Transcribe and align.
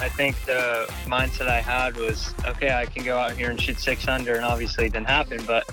I 0.00 0.08
think 0.08 0.36
the 0.44 0.86
mindset 1.06 1.48
I 1.48 1.60
had 1.60 1.96
was 1.96 2.32
okay, 2.44 2.72
I 2.72 2.86
can 2.86 3.04
go 3.04 3.16
out 3.16 3.32
here 3.32 3.50
and 3.50 3.60
shoot 3.60 3.78
six 3.78 4.06
under, 4.08 4.34
and 4.34 4.44
obviously 4.44 4.86
it 4.86 4.92
didn't 4.92 5.08
happen, 5.08 5.42
but 5.46 5.68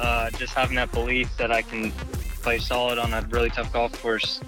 uh, 0.00 0.30
just 0.30 0.54
having 0.54 0.76
that 0.76 0.92
belief 0.92 1.34
that 1.36 1.50
I 1.50 1.62
can 1.62 1.90
play 2.42 2.58
solid 2.58 2.98
on 2.98 3.12
a 3.12 3.22
really 3.30 3.50
tough 3.50 3.72
golf 3.72 4.00
course 4.02 4.40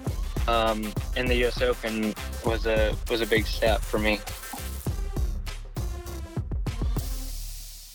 um, 0.47 0.91
in 1.15 1.25
the 1.25 1.35
U.S. 1.35 1.61
Open 1.61 2.13
was 2.45 2.65
a 2.65 2.95
was 3.09 3.21
a 3.21 3.25
big 3.25 3.45
step 3.45 3.81
for 3.81 3.99
me. 3.99 4.19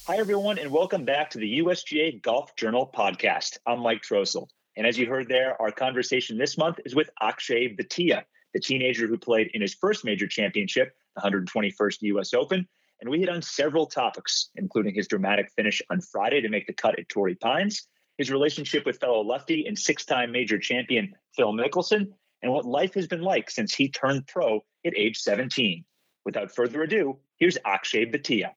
Hi, 0.07 0.19
everyone, 0.19 0.59
and 0.59 0.71
welcome 0.71 1.05
back 1.05 1.31
to 1.31 1.39
the 1.39 1.61
USGA 1.61 2.21
Golf 2.21 2.55
Journal 2.57 2.91
podcast. 2.95 3.57
I'm 3.67 3.81
Mike 3.81 4.03
Trostel. 4.03 4.49
And 4.77 4.87
as 4.87 4.99
you 4.99 5.07
heard 5.07 5.29
there, 5.29 5.61
our 5.61 5.71
conversation 5.71 6.37
this 6.37 6.59
month 6.59 6.81
is 6.85 6.95
with 6.95 7.11
Akshay 7.21 7.77
Bhatia, 7.77 8.25
the 8.53 8.61
teenager 8.61 9.07
who 9.07 9.19
played 9.19 9.51
in 9.55 9.61
his 9.61 9.75
first 9.75 10.05
major 10.05 10.27
championship, 10.27 10.95
the 11.17 11.23
121st 11.23 11.99
US 12.03 12.35
Open. 12.35 12.67
And 13.01 13.11
we 13.11 13.21
hit 13.21 13.29
on 13.29 13.43
several 13.43 13.87
topics, 13.87 14.51
including 14.57 14.95
his 14.95 15.09
dramatic 15.09 15.51
finish 15.55 15.83
on 15.91 16.01
Friday 16.01 16.41
to 16.41 16.49
make 16.49 16.67
the 16.67 16.73
cut 16.73 16.99
at 16.99 17.09
Torrey 17.09 17.35
Pines, 17.35 17.87
his 18.19 18.31
relationship 18.31 18.87
with 18.87 19.01
fellow 19.01 19.23
lefty 19.23 19.67
and 19.67 19.79
six 19.79 20.05
time 20.05 20.33
major 20.33 20.59
champion 20.59 21.15
Phil 21.37 21.53
Mickelson, 21.53 22.13
and 22.43 22.53
what 22.53 22.65
life 22.65 22.95
has 22.95 23.07
been 23.07 23.23
like 23.23 23.51
since 23.51 23.75
he 23.75 23.89
turned 23.89 24.27
pro 24.27 24.65
at 24.85 24.97
age 24.97 25.19
17. 25.19 25.85
Without 26.25 26.55
further 26.55 26.83
ado, 26.83 27.19
here's 27.37 27.59
Akshay 27.65 28.07
Bhatia. 28.07 28.53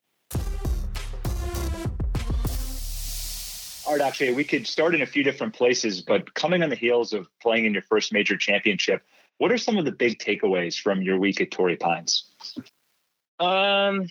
Right, 3.90 4.02
Akshay, 4.02 4.34
we 4.34 4.44
could 4.44 4.68
start 4.68 4.96
in 4.96 5.02
a 5.02 5.06
few 5.06 5.24
different 5.24 5.54
places, 5.54 6.02
but 6.02 6.34
coming 6.34 6.62
on 6.62 6.70
the 6.70 6.76
heels 6.76 7.14
of 7.14 7.28
playing 7.42 7.66
in 7.66 7.74
your 7.74 7.84
first 7.84 8.12
major 8.12 8.36
championship, 8.36 9.02
what 9.38 9.50
are 9.52 9.58
some 9.58 9.78
of 9.78 9.86
the 9.86 9.94
big 9.94 10.20
takeaways 10.20 10.78
from 10.78 11.02
your 11.02 11.18
week 11.18 11.40
at 11.40 11.52
Torrey 11.52 11.78
Pines? 11.78 12.30
Um, 13.40 14.08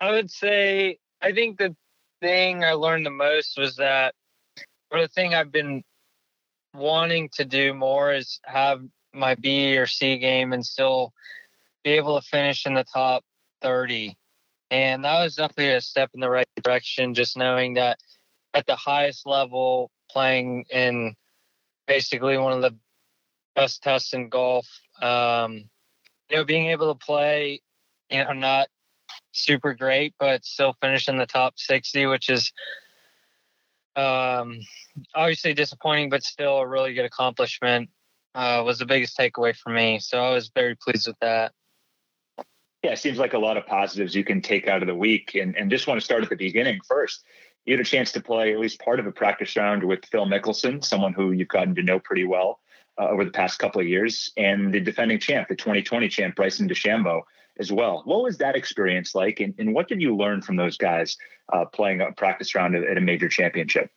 I 0.00 0.12
would 0.12 0.30
say 0.30 0.98
I 1.20 1.32
think 1.32 1.58
the 1.58 1.74
thing 2.20 2.62
I 2.62 2.72
learned 2.74 3.04
the 3.04 3.10
most 3.10 3.58
was 3.58 3.76
that, 3.76 4.14
or 4.92 5.00
the 5.00 5.08
thing 5.08 5.34
I've 5.34 5.50
been 5.50 5.82
wanting 6.72 7.30
to 7.34 7.44
do 7.44 7.74
more 7.74 8.12
is 8.12 8.38
have 8.44 8.80
my 9.12 9.34
B 9.34 9.76
or 9.76 9.86
C 9.86 10.18
game 10.18 10.52
and 10.52 10.64
still 10.64 11.12
be 11.82 11.90
able 11.90 12.20
to 12.20 12.26
finish 12.26 12.64
in 12.64 12.74
the 12.74 12.84
top 12.84 13.24
30. 13.62 14.16
And 14.70 15.04
that 15.04 15.20
was 15.22 15.34
definitely 15.34 15.72
a 15.72 15.80
step 15.80 16.10
in 16.14 16.20
the 16.20 16.30
right 16.30 16.46
direction, 16.62 17.14
just 17.14 17.36
knowing 17.36 17.74
that 17.74 17.98
at 18.58 18.66
the 18.66 18.76
highest 18.76 19.24
level, 19.24 19.90
playing 20.10 20.64
in 20.70 21.14
basically 21.86 22.36
one 22.36 22.52
of 22.52 22.60
the 22.60 22.76
best 23.54 23.82
tests 23.82 24.12
in 24.12 24.28
golf, 24.28 24.66
um, 25.00 25.70
you 26.28 26.36
know, 26.36 26.44
being 26.44 26.66
able 26.66 26.92
to 26.92 27.06
play, 27.06 27.60
you 28.10 28.24
know, 28.24 28.32
not 28.32 28.68
super 29.32 29.74
great, 29.74 30.12
but 30.18 30.44
still 30.44 30.74
finish 30.80 31.08
in 31.08 31.16
the 31.16 31.26
top 31.26 31.54
60, 31.56 32.06
which 32.06 32.28
is 32.28 32.52
um, 33.94 34.58
obviously 35.14 35.54
disappointing, 35.54 36.10
but 36.10 36.24
still 36.24 36.58
a 36.58 36.66
really 36.66 36.94
good 36.94 37.04
accomplishment. 37.04 37.90
Uh, 38.34 38.62
was 38.64 38.78
the 38.78 38.86
biggest 38.86 39.16
takeaway 39.16 39.56
for 39.56 39.70
me. 39.70 39.98
So 39.98 40.18
I 40.22 40.30
was 40.30 40.50
very 40.54 40.76
pleased 40.76 41.06
with 41.06 41.16
that. 41.20 41.52
Yeah, 42.84 42.92
it 42.92 42.98
seems 42.98 43.18
like 43.18 43.32
a 43.32 43.38
lot 43.38 43.56
of 43.56 43.66
positives 43.66 44.14
you 44.14 44.22
can 44.22 44.40
take 44.40 44.68
out 44.68 44.82
of 44.82 44.86
the 44.86 44.94
week. 44.94 45.34
And, 45.34 45.56
and 45.56 45.70
just 45.70 45.88
want 45.88 45.98
to 46.00 46.04
start 46.04 46.22
at 46.22 46.28
the 46.28 46.36
beginning 46.36 46.78
first. 46.86 47.24
You 47.64 47.74
had 47.74 47.80
a 47.80 47.84
chance 47.84 48.12
to 48.12 48.20
play 48.20 48.52
at 48.52 48.58
least 48.58 48.80
part 48.80 48.98
of 48.98 49.06
a 49.06 49.12
practice 49.12 49.56
round 49.56 49.84
with 49.84 50.04
Phil 50.06 50.26
Mickelson, 50.26 50.84
someone 50.84 51.12
who 51.12 51.32
you've 51.32 51.48
gotten 51.48 51.74
to 51.74 51.82
know 51.82 51.98
pretty 51.98 52.24
well 52.24 52.60
uh, 52.98 53.08
over 53.08 53.24
the 53.24 53.30
past 53.30 53.58
couple 53.58 53.80
of 53.80 53.86
years, 53.86 54.32
and 54.36 54.72
the 54.72 54.80
defending 54.80 55.18
champ, 55.18 55.48
the 55.48 55.56
2020 55.56 56.08
champ, 56.08 56.34
Bryson 56.34 56.68
DeChambeau, 56.68 57.22
as 57.58 57.70
well. 57.72 58.02
What 58.04 58.22
was 58.22 58.38
that 58.38 58.56
experience 58.56 59.14
like, 59.14 59.40
and, 59.40 59.54
and 59.58 59.74
what 59.74 59.88
did 59.88 60.00
you 60.00 60.16
learn 60.16 60.42
from 60.42 60.56
those 60.56 60.76
guys 60.76 61.16
uh, 61.52 61.64
playing 61.66 62.00
a 62.00 62.12
practice 62.12 62.54
round 62.54 62.74
at, 62.74 62.84
at 62.84 62.96
a 62.96 63.00
major 63.00 63.28
championship? 63.28 63.90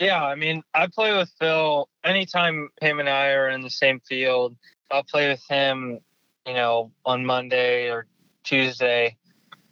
Yeah, 0.00 0.22
I 0.22 0.34
mean, 0.34 0.62
I 0.74 0.88
play 0.88 1.16
with 1.16 1.32
Phil 1.38 1.88
anytime 2.04 2.68
him 2.80 2.98
and 2.98 3.08
I 3.08 3.28
are 3.30 3.48
in 3.48 3.62
the 3.62 3.70
same 3.70 4.00
field. 4.00 4.56
I'll 4.90 5.04
play 5.04 5.28
with 5.28 5.42
him, 5.48 6.00
you 6.46 6.54
know, 6.54 6.90
on 7.06 7.24
Monday 7.24 7.90
or 7.90 8.06
Tuesday. 8.42 9.16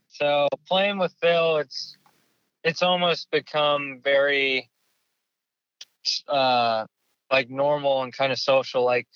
So 0.08 0.48
playing 0.66 0.98
with 0.98 1.12
Phil, 1.20 1.58
it's 1.58 1.96
it's 2.64 2.82
almost 2.82 3.30
become 3.30 4.00
very 4.02 4.70
uh 6.28 6.84
like 7.30 7.48
normal 7.48 8.02
and 8.02 8.12
kind 8.12 8.32
of 8.32 8.38
social. 8.38 8.84
Like 8.84 9.08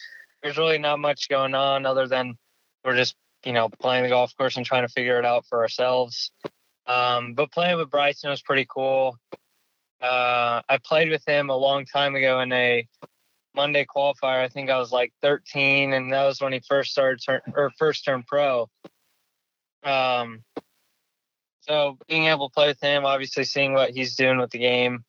there's 0.42 0.56
really 0.56 0.78
not 0.78 0.98
much 0.98 1.28
going 1.28 1.54
on 1.54 1.86
other 1.86 2.08
than 2.08 2.36
we're 2.84 2.96
just, 2.96 3.14
you 3.44 3.52
know, 3.52 3.68
playing 3.68 4.04
the 4.04 4.08
golf 4.08 4.32
course 4.36 4.56
and 4.56 4.64
trying 4.64 4.86
to 4.86 4.92
figure 4.92 5.18
it 5.18 5.24
out 5.24 5.44
for 5.48 5.60
ourselves. 5.60 6.30
Um, 6.86 7.34
but 7.34 7.52
playing 7.52 7.76
with 7.76 7.90
Bryson 7.90 8.30
was 8.30 8.42
pretty 8.42 8.66
cool. 8.68 9.18
Uh, 10.00 10.62
I 10.68 10.78
played 10.84 11.10
with 11.10 11.26
him 11.26 11.50
a 11.50 11.56
long 11.56 11.84
time 11.84 12.14
ago 12.14 12.40
in 12.40 12.52
a 12.52 12.86
Monday 13.54 13.86
qualifier. 13.86 14.42
I 14.42 14.48
think 14.48 14.70
I 14.70 14.78
was 14.78 14.92
like 14.92 15.12
13, 15.22 15.94
and 15.94 16.12
that 16.12 16.24
was 16.24 16.40
when 16.40 16.52
he 16.52 16.60
first 16.68 16.92
started 16.92 17.20
turn 17.24 17.40
or 17.54 17.70
first 17.78 18.04
turned 18.04 18.26
pro. 18.26 18.68
Um, 19.82 20.44
so 21.66 21.98
being 22.08 22.26
able 22.26 22.48
to 22.48 22.54
play 22.54 22.68
with 22.68 22.80
him, 22.80 23.04
obviously 23.04 23.44
seeing 23.44 23.72
what 23.72 23.90
he's 23.90 24.14
doing 24.14 24.38
with 24.38 24.50
the 24.50 24.58
game, 24.58 25.04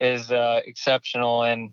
is 0.00 0.30
uh, 0.30 0.60
exceptional. 0.64 1.42
And 1.44 1.72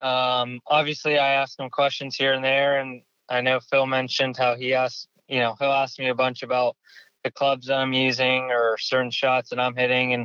um, 0.00 0.60
obviously, 0.66 1.18
I 1.18 1.34
ask 1.34 1.58
him 1.58 1.68
questions 1.68 2.16
here 2.16 2.32
and 2.32 2.44
there, 2.44 2.78
and 2.78 3.02
I 3.28 3.40
know 3.40 3.60
Phil 3.60 3.86
mentioned 3.86 4.36
how 4.36 4.56
he 4.56 4.74
asked, 4.74 5.08
you 5.28 5.40
know, 5.40 5.54
he'll 5.58 5.72
ask 5.72 5.98
me 5.98 6.08
a 6.08 6.14
bunch 6.14 6.42
about 6.42 6.76
the 7.22 7.30
clubs 7.30 7.66
that 7.66 7.76
I'm 7.76 7.92
using 7.92 8.50
or 8.50 8.76
certain 8.78 9.10
shots 9.10 9.50
that 9.50 9.60
I'm 9.60 9.76
hitting, 9.76 10.14
and 10.14 10.22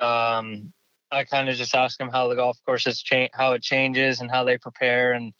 um, 0.00 0.72
I 1.10 1.24
kind 1.24 1.48
of 1.48 1.56
just 1.56 1.74
ask 1.74 1.98
him 2.00 2.10
how 2.10 2.28
the 2.28 2.36
golf 2.36 2.58
course 2.64 2.84
has 2.84 3.00
changed, 3.00 3.32
how 3.34 3.52
it 3.52 3.62
changes, 3.62 4.20
and 4.20 4.30
how 4.30 4.44
they 4.44 4.58
prepare, 4.58 5.12
and 5.12 5.32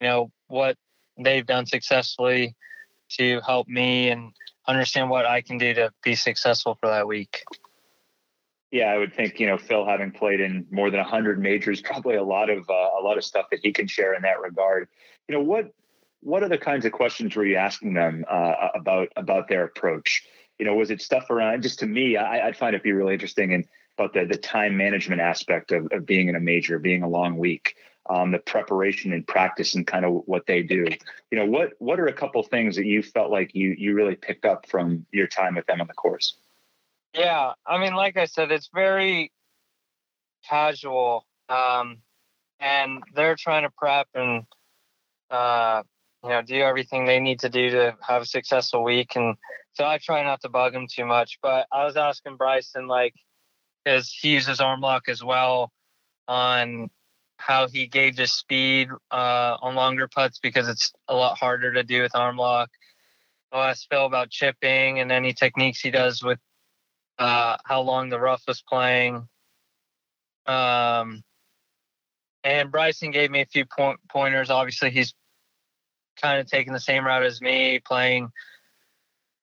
you 0.00 0.08
know 0.08 0.30
what 0.48 0.76
they've 1.18 1.46
done 1.46 1.66
successfully 1.66 2.56
to 3.10 3.40
help 3.40 3.66
me 3.68 4.08
and 4.08 4.32
understand 4.66 5.10
what 5.10 5.26
I 5.26 5.40
can 5.40 5.58
do 5.58 5.74
to 5.74 5.92
be 6.02 6.14
successful 6.14 6.76
for 6.80 6.88
that 6.88 7.06
week. 7.06 7.44
Yeah, 8.70 8.86
I 8.86 8.98
would 8.98 9.14
think 9.14 9.40
you 9.40 9.46
know 9.46 9.58
Phil 9.58 9.84
having 9.84 10.12
played 10.12 10.40
in 10.40 10.66
more 10.70 10.90
than 10.90 11.00
hundred 11.00 11.40
majors, 11.40 11.80
probably 11.80 12.14
a 12.14 12.22
lot 12.22 12.50
of 12.50 12.68
uh, 12.70 12.72
a 12.72 13.02
lot 13.02 13.18
of 13.18 13.24
stuff 13.24 13.46
that 13.50 13.60
he 13.62 13.72
can 13.72 13.88
share 13.88 14.14
in 14.14 14.22
that 14.22 14.40
regard. 14.40 14.88
You 15.28 15.34
know 15.34 15.42
what 15.42 15.72
what 16.20 16.42
are 16.42 16.48
the 16.48 16.58
kinds 16.58 16.84
of 16.84 16.92
questions 16.92 17.34
were 17.34 17.44
you 17.44 17.56
asking 17.56 17.94
them 17.94 18.24
uh, 18.30 18.68
about 18.74 19.08
about 19.16 19.48
their 19.48 19.64
approach? 19.64 20.22
You 20.58 20.66
know, 20.66 20.74
was 20.74 20.90
it 20.90 21.00
stuff 21.00 21.30
around? 21.30 21.62
Just 21.62 21.80
to 21.80 21.86
me, 21.86 22.16
I, 22.16 22.44
would 22.44 22.56
find 22.56 22.76
it 22.76 22.82
be 22.82 22.92
really 22.92 23.14
interesting 23.14 23.54
and 23.54 23.64
about 23.98 24.12
the 24.12 24.24
the 24.26 24.38
time 24.38 24.76
management 24.76 25.20
aspect 25.20 25.72
of, 25.72 25.88
of 25.90 26.06
being 26.06 26.28
in 26.28 26.36
a 26.36 26.40
major, 26.40 26.78
being 26.78 27.02
a 27.02 27.08
long 27.08 27.38
week, 27.38 27.74
um, 28.10 28.32
the 28.32 28.38
preparation 28.38 29.12
and 29.12 29.26
practice, 29.26 29.76
and 29.76 29.86
kind 29.86 30.04
of 30.04 30.22
what 30.26 30.44
they 30.46 30.62
do. 30.62 30.84
You 31.30 31.38
know, 31.38 31.46
what 31.46 31.74
what 31.78 32.00
are 32.00 32.08
a 32.08 32.12
couple 32.12 32.42
things 32.42 32.74
that 32.76 32.84
you 32.84 33.02
felt 33.02 33.30
like 33.30 33.54
you 33.54 33.74
you 33.78 33.94
really 33.94 34.16
picked 34.16 34.44
up 34.44 34.68
from 34.68 35.06
your 35.12 35.28
time 35.28 35.54
with 35.54 35.66
them 35.66 35.80
on 35.80 35.86
the 35.86 35.94
course? 35.94 36.36
Yeah, 37.14 37.52
I 37.64 37.78
mean, 37.78 37.94
like 37.94 38.16
I 38.16 38.24
said, 38.24 38.50
it's 38.50 38.68
very 38.74 39.32
casual, 40.48 41.24
um, 41.48 41.98
and 42.58 43.02
they're 43.14 43.36
trying 43.36 43.62
to 43.62 43.70
prep 43.70 44.08
and 44.14 44.44
uh, 45.30 45.84
you 46.24 46.30
know 46.30 46.42
do 46.42 46.56
everything 46.56 47.04
they 47.04 47.20
need 47.20 47.40
to 47.40 47.48
do 47.48 47.70
to 47.70 47.96
have 48.06 48.22
a 48.22 48.26
successful 48.26 48.82
week, 48.82 49.14
and 49.14 49.36
so 49.74 49.84
I 49.84 49.98
try 49.98 50.24
not 50.24 50.40
to 50.40 50.48
bug 50.48 50.72
them 50.72 50.88
too 50.92 51.04
much. 51.06 51.38
But 51.40 51.68
I 51.72 51.84
was 51.84 51.96
asking 51.96 52.38
Bryson 52.38 52.88
like 52.88 53.14
because 53.84 54.12
he 54.12 54.30
uses 54.30 54.60
arm 54.60 54.80
lock 54.80 55.08
as 55.08 55.22
well 55.22 55.70
on 56.26 56.90
how 57.40 57.66
he 57.68 57.86
gauges 57.86 58.32
speed 58.32 58.88
uh, 59.10 59.56
on 59.62 59.74
longer 59.74 60.06
putts 60.06 60.38
because 60.38 60.68
it's 60.68 60.92
a 61.08 61.14
lot 61.14 61.38
harder 61.38 61.72
to 61.72 61.82
do 61.82 62.02
with 62.02 62.14
arm 62.14 62.36
lock. 62.36 62.68
I'll 63.50 63.62
ask 63.62 63.88
Phil 63.88 64.04
about 64.04 64.30
chipping 64.30 65.00
and 65.00 65.10
any 65.10 65.32
techniques 65.32 65.80
he 65.80 65.90
does 65.90 66.22
with 66.22 66.38
uh, 67.18 67.56
how 67.64 67.80
long 67.80 68.10
the 68.10 68.20
rough 68.20 68.42
was 68.46 68.62
playing. 68.62 69.26
Um, 70.46 71.22
and 72.44 72.70
Bryson 72.70 73.10
gave 73.10 73.30
me 73.30 73.40
a 73.40 73.46
few 73.46 73.64
point 73.64 74.00
pointers. 74.08 74.50
Obviously, 74.50 74.90
he's 74.90 75.14
kind 76.20 76.40
of 76.40 76.46
taking 76.46 76.72
the 76.72 76.80
same 76.80 77.04
route 77.04 77.24
as 77.24 77.40
me, 77.40 77.80
playing 77.84 78.28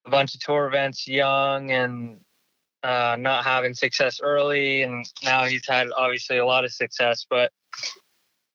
a 0.05 0.09
bunch 0.09 0.35
of 0.35 0.41
tour 0.41 0.67
events 0.67 1.07
young 1.07 1.71
and 1.71 2.19
uh, 2.83 3.15
not 3.19 3.43
having 3.43 3.73
success 3.73 4.19
early, 4.21 4.83
and 4.83 5.05
now 5.23 5.45
he's 5.45 5.67
had 5.67 5.87
obviously 5.95 6.37
a 6.37 6.45
lot 6.45 6.65
of 6.65 6.71
success. 6.71 7.25
But 7.29 7.51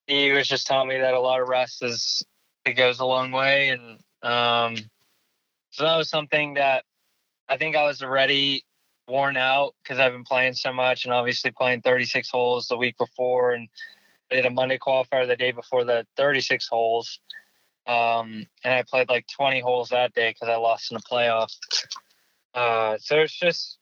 he 0.07 0.33
was 0.33 0.49
just 0.49 0.67
telling 0.67 0.89
me 0.89 0.99
that 0.99 1.15
a 1.15 1.21
lot 1.21 1.41
of 1.41 1.49
rest 1.49 1.83
is 1.83 2.25
it 2.65 2.75
goes 2.75 3.01
a 3.01 3.05
long 3.05 3.33
way, 3.33 3.71
and 3.71 3.99
um, 4.23 4.77
so 5.71 5.85
that 5.85 5.97
was 5.97 6.09
something 6.09 6.55
that 6.55 6.85
I 7.49 7.57
think 7.57 7.77
I 7.77 7.85
was 7.85 8.03
already 8.03 8.65
worn 9.09 9.37
out 9.37 9.75
because 9.83 9.99
I've 9.99 10.13
been 10.13 10.25
playing 10.25 10.55
so 10.55 10.73
much, 10.73 11.05
and 11.05 11.13
obviously 11.13 11.51
playing 11.51 11.83
36 11.83 12.31
holes 12.31 12.69
the 12.69 12.77
week 12.77 12.97
before, 12.99 13.53
and 13.53 13.69
I 14.31 14.37
did 14.37 14.47
a 14.47 14.51
Monday 14.51 14.79
qualifier 14.79 15.27
the 15.27 15.37
day 15.37 15.53
before 15.53 15.85
the 15.85 16.07
36 16.17 16.69
holes. 16.69 17.19
Um, 17.87 18.47
and 18.65 18.73
I 18.75 18.85
played 18.89 19.09
like 19.09 19.27
20 19.37 19.61
holes 19.61 19.89
that 19.89 20.15
day 20.15 20.31
because 20.31 20.49
I 20.49 20.57
lost 20.57 20.91
in 20.91 20.97
the 20.97 21.03
playoff. 21.03 21.53
Uh, 22.55 22.97
so 23.01 23.19
it's 23.19 23.37
just 23.37 23.79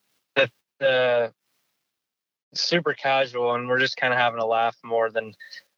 the 0.81 1.32
super 2.55 2.94
casual, 2.94 3.55
and 3.55 3.69
we're 3.69 3.79
just 3.79 3.97
kind 3.97 4.12
of 4.12 4.19
having 4.19 4.41
a 4.41 4.47
laugh 4.47 4.77
more 4.85 5.11
than 5.11 5.32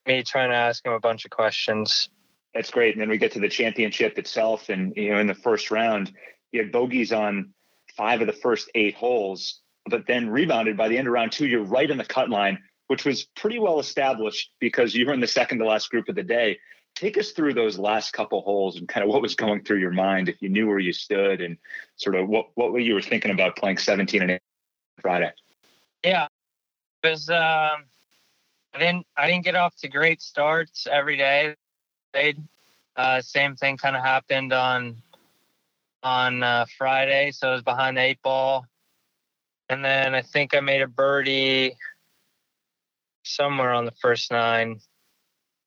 me 0.06 0.22
trying 0.22 0.50
to 0.50 0.56
ask 0.56 0.84
him 0.84 0.92
a 0.92 1.00
bunch 1.00 1.24
of 1.24 1.30
questions. 1.30 2.08
That's 2.54 2.70
great. 2.70 2.94
And 2.94 3.00
then 3.00 3.08
we 3.08 3.18
get 3.18 3.32
to 3.32 3.40
the 3.40 3.48
championship 3.48 4.18
itself, 4.18 4.68
and 4.68 4.94
you 4.96 5.12
know, 5.12 5.18
in 5.18 5.26
the 5.26 5.34
first 5.34 5.70
round, 5.70 6.12
you 6.52 6.62
had 6.62 6.72
bogeys 6.72 7.12
on 7.12 7.52
five 7.96 8.20
of 8.20 8.26
the 8.26 8.32
first 8.32 8.70
eight 8.74 8.94
holes, 8.94 9.60
but 9.86 10.06
then 10.06 10.30
rebounded 10.30 10.76
by 10.76 10.88
the 10.88 10.98
end 10.98 11.08
of 11.08 11.12
round 11.12 11.32
two. 11.32 11.46
You're 11.46 11.64
right 11.64 11.90
in 11.90 11.98
the 11.98 12.04
cut 12.04 12.30
line, 12.30 12.58
which 12.88 13.04
was 13.04 13.24
pretty 13.36 13.58
well 13.58 13.80
established 13.80 14.50
because 14.60 14.94
you 14.94 15.06
were 15.06 15.14
in 15.14 15.20
the 15.20 15.26
second 15.26 15.58
to 15.58 15.66
last 15.66 15.90
group 15.90 16.08
of 16.08 16.14
the 16.14 16.22
day. 16.22 16.58
Take 16.94 17.16
us 17.16 17.30
through 17.30 17.54
those 17.54 17.78
last 17.78 18.12
couple 18.12 18.42
holes 18.42 18.76
and 18.76 18.86
kind 18.86 19.02
of 19.02 19.08
what 19.08 19.22
was 19.22 19.34
going 19.34 19.64
through 19.64 19.78
your 19.78 19.92
mind 19.92 20.28
if 20.28 20.42
you 20.42 20.50
knew 20.50 20.68
where 20.68 20.78
you 20.78 20.92
stood 20.92 21.40
and 21.40 21.56
sort 21.96 22.16
of 22.16 22.28
what 22.28 22.48
what 22.54 22.74
you 22.76 22.92
were 22.92 23.00
thinking 23.00 23.30
about 23.30 23.56
playing 23.56 23.78
17 23.78 24.20
and 24.20 24.32
8 24.32 24.41
Friday. 25.02 25.32
Yeah, 26.02 26.28
was 27.04 27.28
um, 27.28 27.84
I 28.74 28.78
didn't 28.78 29.06
I 29.16 29.26
didn't 29.28 29.44
get 29.44 29.56
off 29.56 29.76
to 29.76 29.88
great 29.88 30.22
starts 30.22 30.86
every 30.90 31.16
day. 31.16 31.54
They 32.12 32.34
uh, 32.96 33.20
same 33.20 33.56
thing 33.56 33.76
kind 33.76 33.96
of 33.96 34.02
happened 34.02 34.52
on 34.52 35.02
on 36.02 36.42
uh, 36.42 36.66
Friday, 36.78 37.30
so 37.32 37.48
I 37.48 37.52
was 37.52 37.62
behind 37.62 37.96
the 37.96 38.02
eight 38.02 38.22
ball, 38.22 38.66
and 39.68 39.84
then 39.84 40.14
I 40.14 40.22
think 40.22 40.54
I 40.54 40.60
made 40.60 40.82
a 40.82 40.88
birdie 40.88 41.76
somewhere 43.24 43.72
on 43.72 43.84
the 43.84 43.92
first 44.00 44.30
nine. 44.30 44.80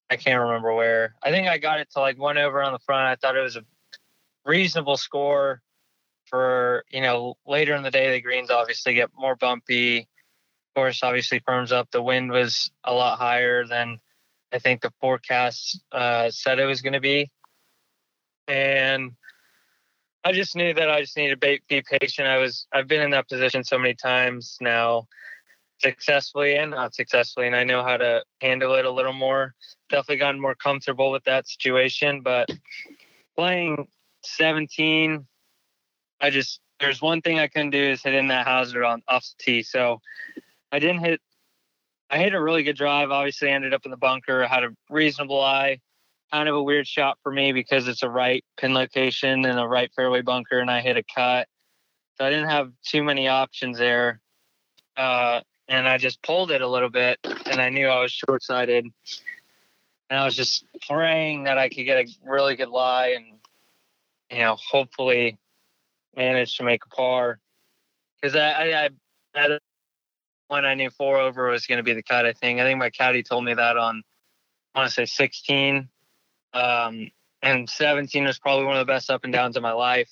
I 0.10 0.18
can't 0.18 0.42
remember 0.42 0.74
where. 0.74 1.16
I 1.24 1.32
think 1.32 1.48
I 1.48 1.58
got 1.58 1.80
it 1.80 1.90
to 1.92 2.00
like 2.00 2.18
one 2.18 2.38
over 2.38 2.62
on 2.62 2.74
the 2.74 2.80
front. 2.80 3.08
I 3.08 3.16
thought 3.16 3.38
it 3.38 3.42
was 3.42 3.56
a 3.56 3.64
reasonable 4.46 4.98
score 4.98 5.62
for 6.30 6.84
you 6.90 7.02
know 7.02 7.36
later 7.46 7.76
in 7.76 7.84
the 7.84 7.92
day. 7.92 8.12
The 8.12 8.22
greens 8.22 8.50
obviously 8.50 8.94
get 8.94 9.10
more 9.18 9.36
bumpy. 9.36 10.00
Of 10.00 10.76
course, 10.76 11.04
obviously 11.04 11.42
firms 11.46 11.72
up. 11.72 11.90
The 11.92 12.02
wind 12.02 12.32
was 12.32 12.72
a 12.84 12.94
lot 12.94 13.18
higher 13.18 13.66
than 13.66 14.00
I 14.54 14.60
think 14.60 14.82
the 14.82 14.92
forecast 15.02 15.82
uh, 15.92 16.30
said 16.32 16.60
it 16.60 16.66
was 16.66 16.82
going 16.82 16.94
to 16.94 17.00
be, 17.00 17.32
and 18.48 19.12
I 20.24 20.32
just 20.32 20.56
knew 20.56 20.74
that 20.74 20.90
I 20.90 21.02
just 21.02 21.18
needed 21.18 21.40
to 21.40 21.60
be 21.68 21.84
patient. 22.00 22.28
I 22.28 22.38
was 22.38 22.68
I've 22.74 22.88
been 22.88 23.02
in 23.02 23.12
that 23.12 23.30
position 23.30 23.64
so 23.64 23.78
many 23.78 23.94
times 23.94 24.58
now 24.62 25.08
successfully 25.80 26.56
and 26.56 26.72
not 26.72 26.96
successfully 26.96 27.48
and 27.48 27.56
i 27.56 27.64
know 27.64 27.84
how 27.84 27.98
to 27.98 28.24
handle 28.42 28.76
it 28.76 28.86
a 28.86 28.92
little 28.92 29.14
more 29.14 29.54
definitely 29.90 30.18
gotten 30.18 30.40
more 30.40 30.56
comfortable 30.56 31.12
with 31.12 31.24
that 31.26 31.48
situation 31.48 32.22
but 32.22 32.50
playing 33.36 33.88
17 34.24 35.26
i 36.22 36.30
just 36.30 36.60
there's 36.80 37.02
one 37.02 37.22
thing 37.22 37.40
i 37.40 37.48
couldn't 37.48 37.72
do 37.72 37.82
is 37.82 38.04
hit 38.04 38.14
in 38.14 38.28
that 38.28 38.48
hazard 38.48 38.84
on 38.84 39.02
off 39.08 39.26
the 39.26 39.44
tee. 39.44 39.64
So 39.64 40.02
i 40.72 40.80
didn't 40.80 41.00
hit 41.00 41.22
i 42.10 42.20
hit 42.20 42.34
a 42.34 42.42
really 42.42 42.64
good 42.64 42.78
drive. 42.78 43.12
Obviously 43.12 43.50
ended 43.50 43.74
up 43.74 43.86
in 43.86 43.92
the 43.92 43.98
bunker. 43.98 44.46
Had 44.46 44.64
a 44.64 44.70
reasonable 44.90 45.42
eye. 45.42 45.80
Kind 46.32 46.50
of 46.50 46.56
a 46.56 46.64
weird 46.64 46.88
shot 46.88 47.18
for 47.24 47.32
me 47.32 47.52
because 47.52 47.88
it's 47.88 48.04
a 48.04 48.10
right 48.10 48.44
pin 48.58 48.74
location 48.74 49.46
and 49.46 49.60
a 49.60 49.68
right 49.68 49.92
fairway 49.96 50.22
bunker 50.22 50.60
and 50.60 50.70
i 50.70 50.82
hit 50.82 50.98
a 50.98 51.04
cut. 51.04 51.48
So 52.18 52.26
i 52.26 52.30
didn't 52.30 52.50
have 52.50 52.72
too 52.84 53.04
many 53.04 53.28
options 53.28 53.78
there. 53.78 54.22
Uh, 54.98 55.42
and 55.68 55.88
I 55.88 55.98
just 55.98 56.22
pulled 56.22 56.52
it 56.52 56.62
a 56.62 56.68
little 56.68 56.90
bit, 56.90 57.20
and 57.24 57.60
I 57.60 57.70
knew 57.70 57.88
I 57.88 58.02
was 58.02 58.12
short 58.12 58.44
sighted. 58.44 58.86
And 60.10 60.20
I 60.20 60.26
was 60.26 60.36
just 60.36 60.66
praying 60.88 61.46
that 61.46 61.58
I 61.58 61.70
could 61.70 61.86
get 61.86 61.98
a 61.98 62.08
really 62.24 62.56
good 62.56 62.70
lie 62.70 63.16
and, 63.18 63.26
you 64.30 64.46
know, 64.46 64.56
hopefully 64.56 65.40
manage 66.16 66.58
to 66.58 66.64
make 66.64 66.82
a 66.86 66.96
par. 66.96 67.40
Because 68.22 68.36
I, 68.36 68.50
I, 68.50 68.86
I, 68.86 68.90
at 69.36 69.62
when 70.48 70.66
I 70.66 70.76
knew 70.76 70.90
four 70.90 71.18
over 71.18 71.50
was 71.50 71.66
going 71.66 71.78
to 71.78 71.84
be 71.84 71.94
the 71.94 72.04
cut, 72.04 72.26
I 72.26 72.34
think. 72.34 72.60
I 72.60 72.64
think 72.64 72.80
my 72.80 72.90
caddy 72.90 73.24
told 73.24 73.44
me 73.44 73.54
that 73.54 73.78
on, 73.78 74.04
I 74.74 74.80
want 74.80 74.90
to 74.90 74.94
say 74.94 75.06
16. 75.06 75.90
Um, 76.54 77.12
and 77.42 77.70
17 77.70 78.26
was 78.26 78.40
probably 78.40 78.66
one 78.66 78.78
of 78.78 78.86
the 78.86 78.92
best 78.92 79.10
up 79.10 79.24
and 79.24 79.34
downs 79.34 79.58
of 79.58 79.64
my 79.64 79.74
life 79.74 80.10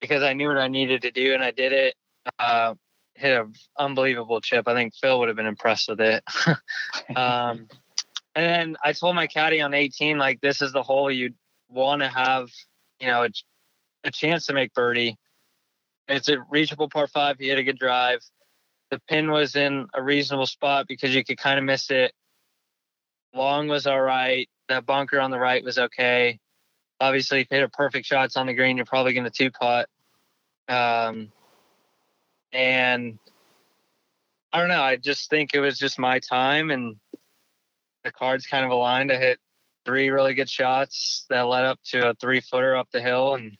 because 0.00 0.22
I 0.22 0.32
knew 0.32 0.48
what 0.48 0.58
I 0.58 0.68
needed 0.68 1.02
to 1.02 1.10
do 1.10 1.34
and 1.34 1.42
I 1.42 1.50
did 1.50 1.72
it. 1.72 1.94
Uh, 2.38 2.74
hit 3.14 3.38
an 3.38 3.52
unbelievable 3.78 4.40
chip. 4.40 4.66
I 4.66 4.74
think 4.74 4.94
Phil 4.94 5.18
would 5.18 5.28
have 5.28 5.36
been 5.36 5.46
impressed 5.46 5.88
with 5.88 6.00
it. 6.00 6.24
um, 7.16 7.68
and 8.34 8.46
then 8.46 8.76
I 8.84 8.92
told 8.92 9.16
my 9.16 9.26
caddy 9.26 9.60
on 9.60 9.74
18, 9.74 10.18
like, 10.18 10.40
this 10.40 10.62
is 10.62 10.72
the 10.72 10.82
hole 10.82 11.10
you'd 11.10 11.34
want 11.68 12.02
to 12.02 12.08
have, 12.08 12.48
you 13.00 13.08
know, 13.08 13.26
a, 14.04 14.10
chance 14.10 14.46
to 14.46 14.52
make 14.52 14.74
birdie. 14.74 15.16
It's 16.08 16.28
a 16.28 16.38
reachable 16.50 16.88
par 16.88 17.06
five. 17.06 17.38
He 17.38 17.48
hit 17.48 17.58
a 17.58 17.62
good 17.62 17.78
drive. 17.78 18.20
The 18.90 19.00
pin 19.08 19.30
was 19.30 19.54
in 19.54 19.86
a 19.94 20.02
reasonable 20.02 20.46
spot 20.46 20.86
because 20.88 21.14
you 21.14 21.24
could 21.24 21.38
kind 21.38 21.58
of 21.58 21.64
miss 21.64 21.90
it. 21.90 22.12
Long 23.34 23.68
was 23.68 23.86
all 23.86 24.00
right. 24.00 24.48
That 24.68 24.86
bunker 24.86 25.20
on 25.20 25.30
the 25.30 25.38
right 25.38 25.62
was 25.62 25.78
okay. 25.78 26.40
Obviously, 27.00 27.40
if 27.40 27.48
you 27.50 27.58
hit 27.58 27.64
a 27.64 27.68
perfect 27.68 28.06
shots 28.06 28.36
on 28.36 28.46
the 28.46 28.54
green, 28.54 28.76
you're 28.76 28.86
probably 28.86 29.12
going 29.12 29.24
to 29.24 29.30
two 29.30 29.50
putt. 29.50 29.88
Um, 30.68 31.32
and 32.52 33.18
I 34.52 34.58
don't 34.58 34.68
know. 34.68 34.82
I 34.82 34.96
just 34.96 35.30
think 35.30 35.54
it 35.54 35.60
was 35.60 35.78
just 35.78 35.98
my 35.98 36.18
time, 36.18 36.70
and 36.70 36.96
the 38.04 38.12
cards 38.12 38.46
kind 38.46 38.64
of 38.64 38.70
aligned. 38.70 39.12
I 39.12 39.16
hit 39.16 39.38
three 39.84 40.10
really 40.10 40.34
good 40.34 40.50
shots 40.50 41.26
that 41.30 41.42
led 41.42 41.64
up 41.64 41.78
to 41.86 42.10
a 42.10 42.14
three 42.14 42.40
footer 42.40 42.76
up 42.76 42.88
the 42.92 43.00
hill, 43.00 43.34
and 43.34 43.56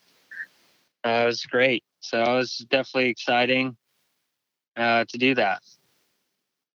uh, 1.05 1.23
it 1.23 1.27
was 1.27 1.47
great. 1.47 1.85
So 2.01 2.23
it 2.23 2.35
was 2.35 2.57
definitely 2.71 3.11
exciting 3.11 3.77
uh, 4.77 5.05
to 5.09 5.19
do 5.19 5.35
that. 5.35 5.63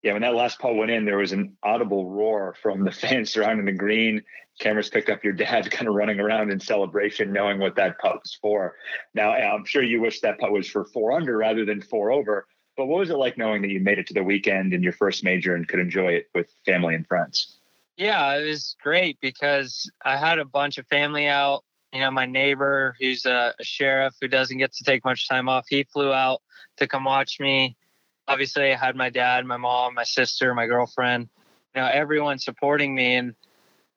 Yeah, 0.01 0.13
when 0.13 0.21
that 0.23 0.35
last 0.35 0.59
putt 0.59 0.75
went 0.75 0.91
in, 0.91 1.05
there 1.05 1.17
was 1.17 1.31
an 1.31 1.55
audible 1.63 2.09
roar 2.09 2.55
from 2.61 2.83
the 2.83 2.91
fans 3.01 3.31
surrounding 3.31 3.65
the 3.65 3.71
green. 3.71 4.21
Cameras 4.59 4.89
picked 4.89 5.09
up 5.09 5.23
your 5.23 5.33
dad 5.33 5.71
kind 5.71 5.87
of 5.87 5.95
running 5.95 6.19
around 6.19 6.51
in 6.51 6.59
celebration, 6.59 7.31
knowing 7.31 7.59
what 7.59 7.75
that 7.75 7.97
putt 7.99 8.19
was 8.21 8.37
for. 8.41 8.75
Now, 9.13 9.31
I'm 9.31 9.65
sure 9.65 9.81
you 9.81 10.01
wish 10.01 10.19
that 10.21 10.39
putt 10.39 10.51
was 10.51 10.67
for 10.69 10.85
four 10.85 11.13
under 11.13 11.37
rather 11.37 11.65
than 11.65 11.81
four 11.81 12.11
over. 12.11 12.45
But 12.75 12.87
what 12.87 12.99
was 12.99 13.09
it 13.11 13.17
like 13.17 13.37
knowing 13.37 13.61
that 13.61 13.69
you 13.69 13.79
made 13.79 13.99
it 13.99 14.07
to 14.07 14.13
the 14.13 14.23
weekend 14.23 14.73
in 14.73 14.81
your 14.81 14.93
first 14.93 15.23
major 15.23 15.55
and 15.55 15.67
could 15.67 15.79
enjoy 15.79 16.13
it 16.13 16.29
with 16.33 16.49
family 16.65 16.95
and 16.95 17.07
friends? 17.07 17.59
Yeah, 17.97 18.35
it 18.35 18.45
was 18.45 18.75
great 18.81 19.19
because 19.21 19.89
I 20.03 20.17
had 20.17 20.39
a 20.39 20.45
bunch 20.45 20.79
of 20.79 20.87
family 20.87 21.27
out. 21.27 21.63
You 21.93 21.99
know, 21.99 22.11
my 22.11 22.25
neighbor, 22.25 22.95
who's 22.99 23.25
a, 23.25 23.53
a 23.59 23.63
sheriff 23.63 24.15
who 24.19 24.27
doesn't 24.27 24.57
get 24.57 24.73
to 24.73 24.83
take 24.83 25.05
much 25.05 25.29
time 25.29 25.47
off, 25.47 25.65
he 25.69 25.83
flew 25.83 26.11
out 26.11 26.41
to 26.77 26.87
come 26.87 27.05
watch 27.05 27.39
me 27.39 27.77
obviously 28.27 28.71
I 28.71 28.75
had 28.75 28.95
my 28.95 29.09
dad, 29.09 29.45
my 29.45 29.57
mom, 29.57 29.95
my 29.95 30.03
sister, 30.03 30.53
my 30.53 30.65
girlfriend, 30.65 31.29
you 31.75 31.81
know, 31.81 31.87
everyone 31.87 32.39
supporting 32.39 32.95
me 32.95 33.15
and 33.15 33.35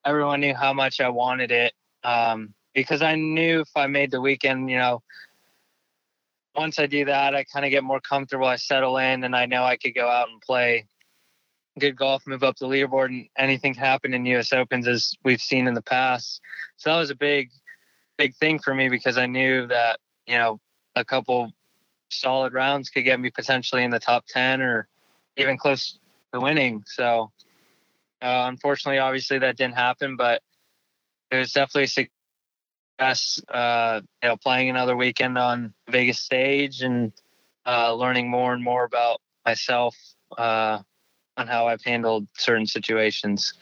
everyone 0.05 0.41
knew 0.41 0.55
how 0.55 0.73
much 0.73 1.01
I 1.01 1.09
wanted 1.09 1.51
it. 1.51 1.75
Um, 2.05 2.55
because 2.75 3.03
I 3.03 3.15
knew 3.15 3.61
if 3.61 3.71
I 3.75 3.87
made 3.87 4.11
the 4.11 4.21
weekend, 4.21 4.71
you 4.71 4.79
know, 4.79 5.03
once 6.55 6.79
I 6.79 6.87
do 6.87 7.05
that, 7.07 7.35
I 7.35 7.45
kind 7.45 7.65
of 7.65 7.71
get 7.71 7.85
more 7.85 8.01
comfortable. 8.01 8.47
I 8.47 8.57
settle 8.57 8.97
in 8.99 9.25
and 9.25 9.37
I 9.37 9.47
know 9.47 9.65
I 9.65 9.77
could 9.77 9.95
go 9.95 10.09
out 10.09 10.29
and 10.29 10.41
play 10.41 10.87
good 11.79 11.97
golf, 11.97 12.27
move 12.27 12.43
up 12.43 12.57
the 12.57 12.67
leaderboard, 12.67 13.07
and 13.07 13.29
anything 13.37 13.75
happen 13.75 14.15
in 14.15 14.25
US 14.27 14.53
Opens 14.53 14.89
as 14.89 15.13
we've 15.25 15.41
seen 15.41 15.67
in 15.67 15.75
the 15.75 15.83
past. 15.83 16.41
So 16.77 16.91
that 16.91 16.99
was 16.99 17.11
a 17.11 17.15
big, 17.15 17.51
big 18.17 18.35
thing 18.37 18.59
for 18.59 18.75
me 18.75 18.89
because 18.89 19.19
I 19.19 19.27
knew 19.27 19.67
that, 19.67 19.99
you 20.27 20.37
know, 20.37 20.61
a 20.95 21.05
couple 21.05 21.53
solid 22.11 22.53
rounds 22.53 22.89
could 22.91 23.05
get 23.05 23.21
me 23.21 23.31
potentially 23.31 23.85
in 23.85 23.91
the 23.91 23.99
top 23.99 24.25
10 24.29 24.63
or 24.63 24.89
even 25.37 25.59
close 25.59 25.99
to 26.33 26.41
winning. 26.41 26.83
So, 26.87 27.31
uh, 28.23 28.49
unfortunately, 28.49 28.99
obviously 28.99 29.39
that 29.41 29.57
didn't 29.57 29.75
happen, 29.75 30.17
but 30.17 30.43
it 31.31 31.37
was 31.37 31.53
definitely 31.53 32.09
success, 32.99 33.43
uh, 33.49 34.01
you 34.23 34.29
know, 34.29 34.37
playing 34.37 34.71
another 34.71 34.97
weekend 34.97 35.37
on 35.37 35.75
Vegas 35.91 36.19
stage 36.19 36.83
and 36.83 37.13
uh, 37.67 37.93
learning 37.95 38.31
more 38.31 38.55
and 38.55 38.63
more 38.63 38.85
about 38.85 39.21
myself 39.45 39.97
uh, 40.39 40.79
on 41.37 41.47
how 41.47 41.69
I've 41.69 41.83
handled 41.83 42.27
certain 42.37 42.67
situations. 42.67 43.53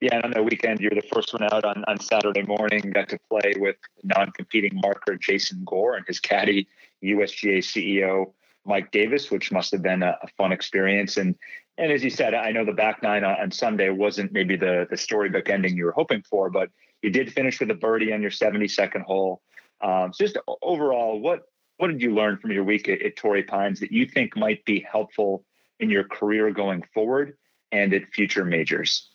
Yeah, 0.00 0.16
and 0.16 0.24
on 0.24 0.30
the 0.32 0.42
weekend, 0.42 0.80
you're 0.80 0.90
the 0.90 1.08
first 1.12 1.32
one 1.32 1.42
out 1.42 1.64
on, 1.64 1.82
on 1.88 1.98
Saturday 2.00 2.42
morning. 2.42 2.90
Got 2.90 3.08
to 3.10 3.18
play 3.30 3.54
with 3.56 3.76
non-competing 4.02 4.78
marker 4.82 5.16
Jason 5.16 5.62
Gore 5.64 5.96
and 5.96 6.06
his 6.06 6.20
caddy 6.20 6.68
USGA 7.02 7.58
CEO 7.58 8.32
Mike 8.66 8.90
Davis, 8.90 9.30
which 9.30 9.50
must 9.50 9.70
have 9.70 9.82
been 9.82 10.02
a, 10.02 10.18
a, 10.22 10.26
fun 10.36 10.52
experience. 10.52 11.16
And 11.16 11.34
and 11.78 11.92
as 11.92 12.02
you 12.02 12.10
said, 12.10 12.34
I 12.34 12.50
know 12.50 12.64
the 12.64 12.72
back 12.72 13.02
nine 13.02 13.24
on, 13.24 13.40
on, 13.40 13.50
Sunday 13.50 13.90
wasn't 13.90 14.32
maybe 14.32 14.56
the 14.56 14.86
the 14.90 14.96
storybook 14.96 15.48
ending 15.48 15.76
you 15.76 15.86
were 15.86 15.92
hoping 15.92 16.22
for, 16.28 16.50
but 16.50 16.68
you 17.00 17.10
did 17.10 17.32
finish 17.32 17.60
with 17.60 17.70
a 17.70 17.74
birdie 17.74 18.12
on 18.12 18.20
your 18.20 18.30
72nd 18.30 19.02
hole. 19.02 19.40
Um, 19.80 20.12
so 20.12 20.24
just 20.24 20.36
overall, 20.62 21.20
what 21.20 21.44
what 21.78 21.88
did 21.88 22.02
you 22.02 22.14
learn 22.14 22.36
from 22.36 22.50
your 22.50 22.64
week 22.64 22.88
at, 22.88 23.00
at 23.00 23.16
Torrey 23.16 23.44
Pines 23.44 23.80
that 23.80 23.92
you 23.92 24.06
think 24.06 24.36
might 24.36 24.64
be 24.66 24.80
helpful 24.80 25.44
in 25.80 25.88
your 25.88 26.04
career 26.04 26.50
going 26.50 26.82
forward? 26.92 27.36
and 27.72 27.92
at 27.92 28.08
future 28.12 28.44
majors? 28.44 29.10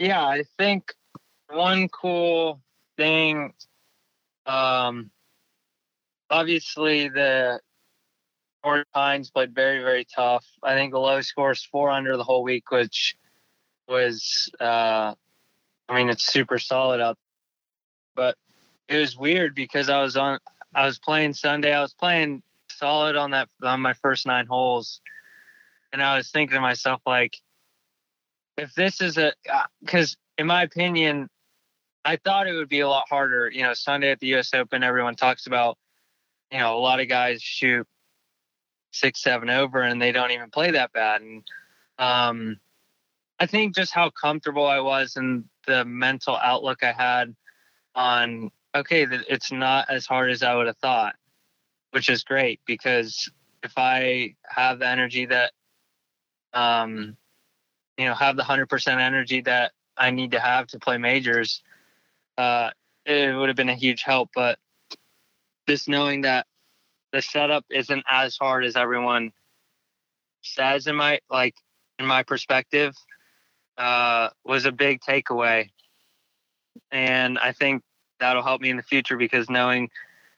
Yeah, 0.00 0.24
I 0.24 0.44
think 0.56 0.94
one 1.50 1.90
cool 1.90 2.62
thing, 2.96 3.52
um, 4.46 5.10
obviously 6.30 7.10
the 7.10 7.60
North 8.64 8.86
Pines 8.94 9.30
played 9.30 9.54
very, 9.54 9.82
very 9.82 10.06
tough. 10.06 10.46
I 10.62 10.72
think 10.72 10.94
the 10.94 10.98
low 10.98 11.20
score 11.20 11.50
is 11.50 11.62
four 11.62 11.90
under 11.90 12.16
the 12.16 12.24
whole 12.24 12.42
week, 12.42 12.70
which 12.70 13.14
was, 13.86 14.50
uh, 14.58 15.14
I 15.86 15.94
mean, 15.94 16.08
it's 16.08 16.24
super 16.24 16.58
solid 16.58 17.02
out. 17.02 17.18
But 18.16 18.36
it 18.88 18.96
was 18.96 19.18
weird 19.18 19.54
because 19.54 19.90
I 19.90 20.00
was 20.00 20.16
on, 20.16 20.38
I 20.74 20.86
was 20.86 20.98
playing 20.98 21.34
Sunday. 21.34 21.74
I 21.74 21.82
was 21.82 21.92
playing 21.92 22.42
solid 22.70 23.16
on 23.16 23.32
that 23.32 23.50
on 23.62 23.82
my 23.82 23.92
first 23.92 24.26
nine 24.26 24.46
holes, 24.46 25.02
and 25.92 26.02
I 26.02 26.16
was 26.16 26.30
thinking 26.30 26.54
to 26.54 26.60
myself 26.62 27.02
like, 27.04 27.36
if 28.60 28.74
this 28.74 29.00
is 29.00 29.16
a, 29.16 29.32
because 29.80 30.14
uh, 30.14 30.40
in 30.42 30.46
my 30.46 30.62
opinion, 30.62 31.28
I 32.04 32.16
thought 32.16 32.46
it 32.46 32.52
would 32.52 32.68
be 32.68 32.80
a 32.80 32.88
lot 32.88 33.06
harder. 33.08 33.50
You 33.50 33.62
know, 33.62 33.74
Sunday 33.74 34.10
at 34.10 34.20
the 34.20 34.28
U.S. 34.28 34.52
Open, 34.54 34.82
everyone 34.82 35.16
talks 35.16 35.46
about, 35.46 35.78
you 36.52 36.58
know, 36.58 36.76
a 36.76 36.80
lot 36.80 37.00
of 37.00 37.08
guys 37.08 37.42
shoot 37.42 37.86
six, 38.92 39.22
seven 39.22 39.50
over, 39.50 39.80
and 39.80 40.00
they 40.00 40.12
don't 40.12 40.30
even 40.30 40.50
play 40.50 40.72
that 40.72 40.92
bad. 40.92 41.22
And 41.22 41.42
um, 41.98 42.58
I 43.38 43.46
think 43.46 43.74
just 43.74 43.92
how 43.92 44.10
comfortable 44.10 44.66
I 44.66 44.80
was 44.80 45.16
and 45.16 45.44
the 45.66 45.84
mental 45.84 46.36
outlook 46.36 46.82
I 46.82 46.92
had 46.92 47.34
on 47.94 48.50
okay, 48.74 49.06
it's 49.28 49.50
not 49.50 49.90
as 49.90 50.06
hard 50.06 50.30
as 50.30 50.42
I 50.42 50.54
would 50.54 50.66
have 50.66 50.76
thought, 50.76 51.16
which 51.90 52.08
is 52.08 52.22
great 52.22 52.60
because 52.66 53.30
if 53.62 53.72
I 53.76 54.36
have 54.44 54.78
the 54.78 54.86
energy 54.86 55.26
that, 55.26 55.52
um, 56.52 57.16
you 58.00 58.06
know, 58.06 58.14
have 58.14 58.36
the 58.36 58.44
hundred 58.44 58.70
percent 58.70 59.00
energy 59.00 59.42
that 59.42 59.72
I 59.96 60.10
need 60.10 60.30
to 60.30 60.40
have 60.40 60.68
to 60.68 60.78
play 60.78 60.96
majors, 60.96 61.62
uh, 62.38 62.70
it 63.04 63.36
would 63.36 63.50
have 63.50 63.56
been 63.56 63.68
a 63.68 63.74
huge 63.74 64.02
help. 64.02 64.30
But 64.34 64.58
just 65.68 65.86
knowing 65.86 66.22
that 66.22 66.46
the 67.12 67.20
setup 67.20 67.66
isn't 67.70 68.04
as 68.10 68.38
hard 68.38 68.64
as 68.64 68.74
everyone 68.74 69.32
says 70.42 70.86
in 70.86 70.96
my 70.96 71.20
like 71.28 71.54
in 71.98 72.06
my 72.06 72.22
perspective 72.22 72.96
uh, 73.76 74.30
was 74.44 74.64
a 74.64 74.72
big 74.72 75.00
takeaway 75.00 75.68
and 76.90 77.38
i 77.38 77.52
think 77.52 77.82
that'll 78.20 78.42
help 78.42 78.60
me 78.60 78.70
in 78.70 78.76
the 78.76 78.82
future 78.82 79.16
because 79.16 79.50
knowing 79.50 79.90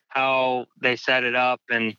how 0.09 0.66
they 0.81 0.97
set 0.97 1.25
it 1.25 1.35
up 1.35 1.61
and 1.71 1.97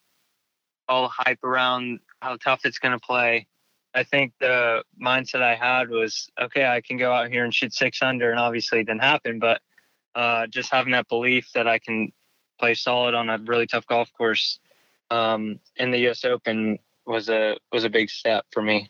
all 0.90 1.04
the 1.04 1.14
hype 1.26 1.44
around 1.44 2.00
how 2.22 2.36
tough 2.36 2.66
it's 2.66 2.80
going 2.80 2.92
to 2.92 3.00
play 3.00 3.48
i 3.94 4.04
think 4.04 4.34
the 4.40 4.84
mindset 5.02 5.42
i 5.42 5.56
had 5.56 5.90
was 5.90 6.30
okay 6.42 6.66
i 6.66 6.82
can 6.82 6.98
go 6.98 7.12
out 7.12 7.30
here 7.30 7.44
and 7.44 7.54
shoot 7.54 7.74
six 7.74 8.02
under 8.02 8.32
and 8.32 8.40
obviously 8.40 8.80
it 8.80 8.86
didn't 8.86 9.02
happen 9.02 9.40
but 9.40 9.62
uh, 10.16 10.46
just 10.46 10.72
having 10.72 10.92
that 10.92 11.08
belief 11.08 11.50
that 11.54 11.68
i 11.68 11.80
can 11.80 12.12
play 12.60 12.74
solid 12.74 13.16
on 13.16 13.30
a 13.30 13.38
really 13.40 13.66
tough 13.66 13.86
golf 13.88 14.12
course 14.14 14.60
um, 15.14 15.60
in 15.76 15.92
the 15.92 16.00
U.S. 16.00 16.26
Open 16.26 16.80
was 17.06 17.30
a 17.30 17.58
was 17.72 17.84
a 17.84 17.90
big 17.90 18.10
step 18.10 18.46
for 18.52 18.62
me. 18.62 18.90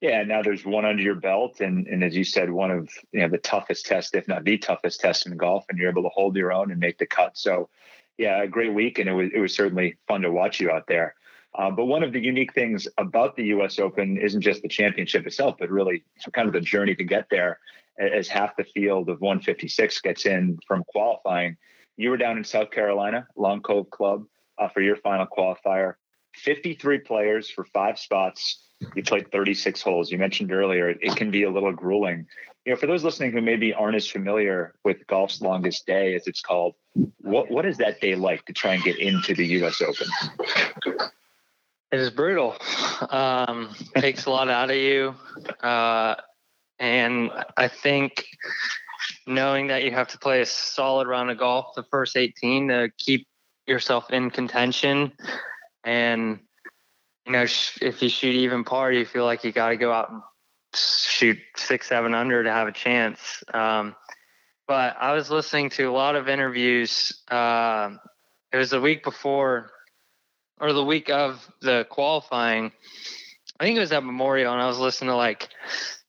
Yeah, 0.00 0.22
now 0.22 0.42
there's 0.42 0.64
one 0.64 0.84
under 0.84 1.02
your 1.02 1.16
belt, 1.16 1.60
and 1.60 1.86
and 1.86 2.04
as 2.04 2.16
you 2.16 2.24
said, 2.24 2.50
one 2.50 2.70
of 2.70 2.88
you 3.12 3.20
know 3.20 3.28
the 3.28 3.38
toughest 3.38 3.86
test, 3.86 4.14
if 4.14 4.28
not 4.28 4.44
the 4.44 4.58
toughest 4.58 5.00
test 5.00 5.26
in 5.26 5.36
golf, 5.36 5.64
and 5.68 5.78
you're 5.78 5.90
able 5.90 6.04
to 6.04 6.08
hold 6.10 6.36
your 6.36 6.52
own 6.52 6.70
and 6.70 6.80
make 6.80 6.98
the 6.98 7.06
cut. 7.06 7.36
So, 7.36 7.68
yeah, 8.16 8.42
a 8.42 8.48
great 8.48 8.72
week, 8.72 8.98
and 8.98 9.08
it 9.08 9.12
was 9.12 9.30
it 9.34 9.40
was 9.40 9.54
certainly 9.54 9.96
fun 10.06 10.22
to 10.22 10.30
watch 10.30 10.60
you 10.60 10.70
out 10.70 10.86
there. 10.86 11.14
Uh, 11.54 11.70
but 11.70 11.86
one 11.86 12.02
of 12.02 12.12
the 12.12 12.20
unique 12.20 12.52
things 12.54 12.86
about 12.98 13.36
the 13.36 13.44
U.S. 13.46 13.78
Open 13.78 14.16
isn't 14.18 14.42
just 14.42 14.62
the 14.62 14.68
championship 14.68 15.26
itself, 15.26 15.56
but 15.58 15.70
really 15.70 16.04
kind 16.32 16.46
of 16.46 16.54
the 16.54 16.60
journey 16.60 16.94
to 16.94 17.04
get 17.04 17.26
there. 17.30 17.58
As 17.98 18.28
half 18.28 18.54
the 18.56 18.64
field 18.64 19.08
of 19.08 19.20
156 19.20 20.00
gets 20.02 20.24
in 20.24 20.58
from 20.68 20.84
qualifying, 20.84 21.56
you 21.96 22.10
were 22.10 22.16
down 22.16 22.38
in 22.38 22.44
South 22.44 22.70
Carolina, 22.70 23.26
Long 23.36 23.60
Cove 23.60 23.90
Club 23.90 24.24
uh, 24.56 24.68
for 24.68 24.80
your 24.80 24.96
final 24.96 25.26
qualifier. 25.26 25.94
53 26.36 26.98
players 27.00 27.50
for 27.50 27.64
five 27.64 27.98
spots. 27.98 28.64
You 28.94 29.02
played 29.02 29.32
36 29.32 29.82
holes. 29.82 30.10
You 30.12 30.18
mentioned 30.18 30.52
earlier 30.52 30.90
it, 30.90 31.16
can 31.16 31.30
be 31.30 31.42
a 31.42 31.50
little 31.50 31.72
grueling. 31.72 32.26
You 32.64 32.74
know, 32.74 32.78
for 32.78 32.86
those 32.86 33.02
listening 33.02 33.32
who 33.32 33.40
maybe 33.40 33.74
aren't 33.74 33.96
as 33.96 34.06
familiar 34.06 34.74
with 34.84 35.04
golf's 35.08 35.40
longest 35.40 35.86
day, 35.86 36.14
as 36.14 36.26
it's 36.26 36.40
called, 36.40 36.74
what 37.18 37.50
what 37.50 37.66
is 37.66 37.78
that 37.78 38.00
day 38.00 38.14
like 38.14 38.44
to 38.46 38.52
try 38.52 38.74
and 38.74 38.82
get 38.84 38.98
into 38.98 39.34
the 39.34 39.46
U.S. 39.46 39.80
Open? 39.80 40.06
It 41.90 42.00
is 42.00 42.10
brutal. 42.10 42.54
Um, 43.08 43.74
takes 43.96 44.26
a 44.26 44.30
lot 44.30 44.48
out 44.48 44.70
of 44.70 44.76
you, 44.76 45.14
uh, 45.62 46.16
and 46.78 47.30
I 47.56 47.68
think 47.68 48.26
knowing 49.26 49.68
that 49.68 49.84
you 49.84 49.90
have 49.92 50.08
to 50.08 50.18
play 50.18 50.40
a 50.40 50.46
solid 50.46 51.06
round 51.06 51.30
of 51.30 51.38
golf 51.38 51.74
the 51.74 51.82
first 51.84 52.16
18 52.16 52.68
to 52.68 52.90
keep 52.98 53.26
yourself 53.66 54.10
in 54.10 54.30
contention 54.30 55.12
and 55.84 56.40
you 57.26 57.32
know 57.32 57.42
if 57.42 58.02
you 58.02 58.08
shoot 58.08 58.34
even 58.34 58.64
par 58.64 58.90
you 58.90 59.04
feel 59.04 59.24
like 59.24 59.44
you 59.44 59.52
got 59.52 59.68
to 59.68 59.76
go 59.76 59.92
out 59.92 60.10
and 60.10 60.22
shoot 60.74 61.38
six 61.56 61.88
seven 61.88 62.14
under 62.14 62.42
to 62.42 62.50
have 62.50 62.68
a 62.68 62.72
chance 62.72 63.42
um, 63.52 63.94
but 64.66 64.96
i 64.98 65.12
was 65.12 65.30
listening 65.30 65.68
to 65.68 65.84
a 65.84 65.92
lot 65.92 66.16
of 66.16 66.28
interviews 66.28 67.22
uh, 67.30 67.90
it 68.52 68.56
was 68.56 68.70
the 68.70 68.80
week 68.80 69.04
before 69.04 69.70
or 70.60 70.72
the 70.72 70.84
week 70.84 71.10
of 71.10 71.48
the 71.60 71.86
qualifying 71.90 72.72
i 73.60 73.64
think 73.64 73.76
it 73.76 73.80
was 73.80 73.92
at 73.92 74.04
memorial 74.04 74.52
and 74.52 74.62
i 74.62 74.66
was 74.66 74.78
listening 74.78 75.10
to 75.10 75.16
like 75.16 75.48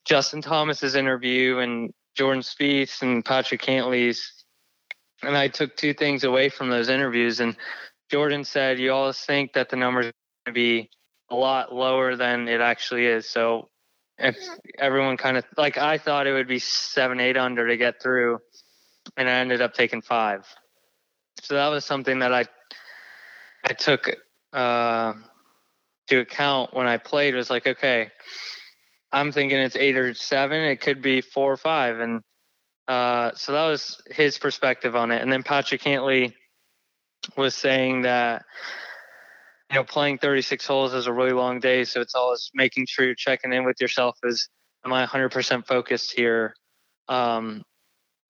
justin 0.06 0.42
thomas's 0.42 0.96
interview 0.96 1.58
and 1.60 1.94
jordan 2.16 2.42
Spieth 2.42 3.02
and 3.02 3.24
patrick 3.24 3.62
Cantlay's, 3.62 4.40
and 5.24 5.36
I 5.36 5.48
took 5.48 5.76
two 5.76 5.94
things 5.94 6.24
away 6.24 6.50
from 6.50 6.70
those 6.70 6.90
interviews. 6.90 7.40
And 7.40 7.56
Jordan 8.10 8.44
said, 8.44 8.80
"You 8.80 8.94
always 8.94 9.20
think 9.20 9.54
that 9.54 9.70
the 9.70 9.76
numbers 9.76 10.08
are 10.08 10.14
going 10.46 10.48
to 10.48 10.52
be 10.54 10.90
a 11.30 11.36
lot 11.36 11.74
lower 11.74 12.16
than 12.16 12.48
it 12.48 12.62
actually 12.62 13.06
is." 13.06 13.28
So 13.28 13.70
if 14.18 14.38
everyone 14.78 15.18
kind 15.18 15.38
of 15.38 15.46
like 15.58 15.78
I 15.78 15.98
thought 15.98 16.28
it 16.28 16.34
would 16.34 16.48
be 16.48 16.60
seven, 16.60 17.20
eight 17.20 17.38
under 17.38 17.68
to 17.68 17.78
get 17.78 18.02
through, 18.02 18.40
and 19.18 19.30
I 19.30 19.34
ended 19.34 19.62
up 19.62 19.74
taking 19.74 20.02
five. 20.02 20.46
So 21.42 21.56
that 21.56 21.68
was 21.68 21.86
something 21.86 22.20
that 22.20 22.34
I 22.34 22.46
I 23.66 23.74
took 23.74 24.10
uh, 24.54 25.14
to 26.08 26.20
account 26.20 26.74
when 26.74 26.88
I 26.88 26.98
played. 26.98 27.36
Was 27.36 27.50
like, 27.50 27.68
okay, 27.68 28.10
I'm 29.12 29.32
thinking 29.32 29.58
it's 29.58 29.76
eight 29.76 29.98
or 29.98 30.14
seven. 30.14 30.62
It 30.62 30.82
could 30.82 31.02
be 31.02 31.22
four 31.22 31.52
or 31.52 31.58
five, 31.58 32.00
and 32.00 32.22
uh, 32.88 33.32
so 33.36 33.52
that 33.54 33.68
was 33.68 34.02
his 34.10 34.38
perspective 34.38 34.96
on 34.96 35.12
it. 35.12 35.22
And 35.22 35.32
then 35.32 35.44
Patrick 35.44 35.82
Cantlay 35.82 36.34
was 37.38 37.56
saying 37.56 38.04
that 38.04 38.44
you 39.70 39.76
know 39.76 39.84
playing 39.84 40.18
36 40.18 40.66
holes 40.66 40.94
is 40.94 41.08
a 41.08 41.14
really 41.14 41.34
long 41.34 41.60
day, 41.60 41.84
so 41.84 42.02
it's 42.02 42.16
always 42.16 42.50
making 42.54 42.88
sure 42.88 43.06
you're 43.06 43.16
checking 43.16 43.54
in 43.54 43.66
with 43.66 43.80
yourself. 43.80 44.18
Is 44.24 44.50
am 44.86 44.94
I 44.94 45.06
100% 45.06 45.66
focused 45.66 46.14
here? 46.14 46.56
Um, 47.08 47.64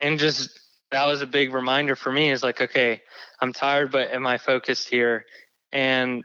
and 0.01 0.19
just 0.19 0.59
that 0.91 1.05
was 1.05 1.21
a 1.21 1.27
big 1.27 1.53
reminder 1.53 1.95
for 1.95 2.11
me. 2.11 2.31
Is 2.31 2.43
like, 2.43 2.61
okay, 2.61 3.01
I'm 3.41 3.53
tired, 3.53 3.91
but 3.91 4.11
am 4.11 4.25
I 4.25 4.37
focused 4.37 4.89
here? 4.89 5.25
And 5.71 6.23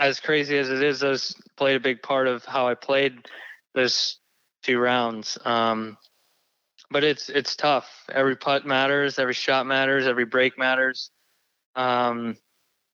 as 0.00 0.20
crazy 0.20 0.56
as 0.58 0.70
it 0.70 0.82
is, 0.82 1.00
those 1.00 1.34
played 1.56 1.76
a 1.76 1.80
big 1.80 2.02
part 2.02 2.26
of 2.26 2.44
how 2.44 2.68
I 2.68 2.74
played 2.74 3.26
those 3.74 4.18
two 4.62 4.78
rounds. 4.78 5.38
Um, 5.44 5.96
but 6.90 7.04
it's 7.04 7.28
it's 7.28 7.56
tough. 7.56 7.88
Every 8.10 8.36
putt 8.36 8.66
matters, 8.66 9.18
every 9.18 9.34
shot 9.34 9.66
matters, 9.66 10.06
every 10.06 10.24
break 10.24 10.58
matters. 10.58 11.10
Um, 11.74 12.36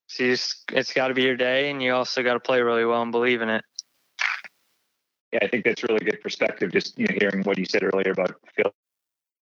so 0.09 0.25
just, 0.25 0.65
it's 0.73 0.93
got 0.93 1.09
to 1.09 1.15
be 1.15 1.23
your 1.23 1.37
day, 1.37 1.71
and 1.71 1.83
you 1.83 1.95
also 1.95 2.23
got 2.23 2.35
to 2.35 2.41
play 2.41 2.61
really 2.61 2.85
well 2.85 3.03
and 3.03 3.13
believe 3.13 3.41
in 3.41 3.49
it. 3.49 3.65
Yeah, 5.33 5.41
I 5.43 5.49
think 5.49 5.65
that's 5.65 5.83
really 5.83 6.05
good 6.05 6.21
perspective. 6.21 6.73
Just 6.73 6.99
you 6.99 7.07
know, 7.07 7.15
hearing 7.19 7.43
what 7.43 7.59
you 7.59 7.65
said 7.65 7.83
earlier 7.83 8.13
about 8.13 8.35
Phil 8.55 8.73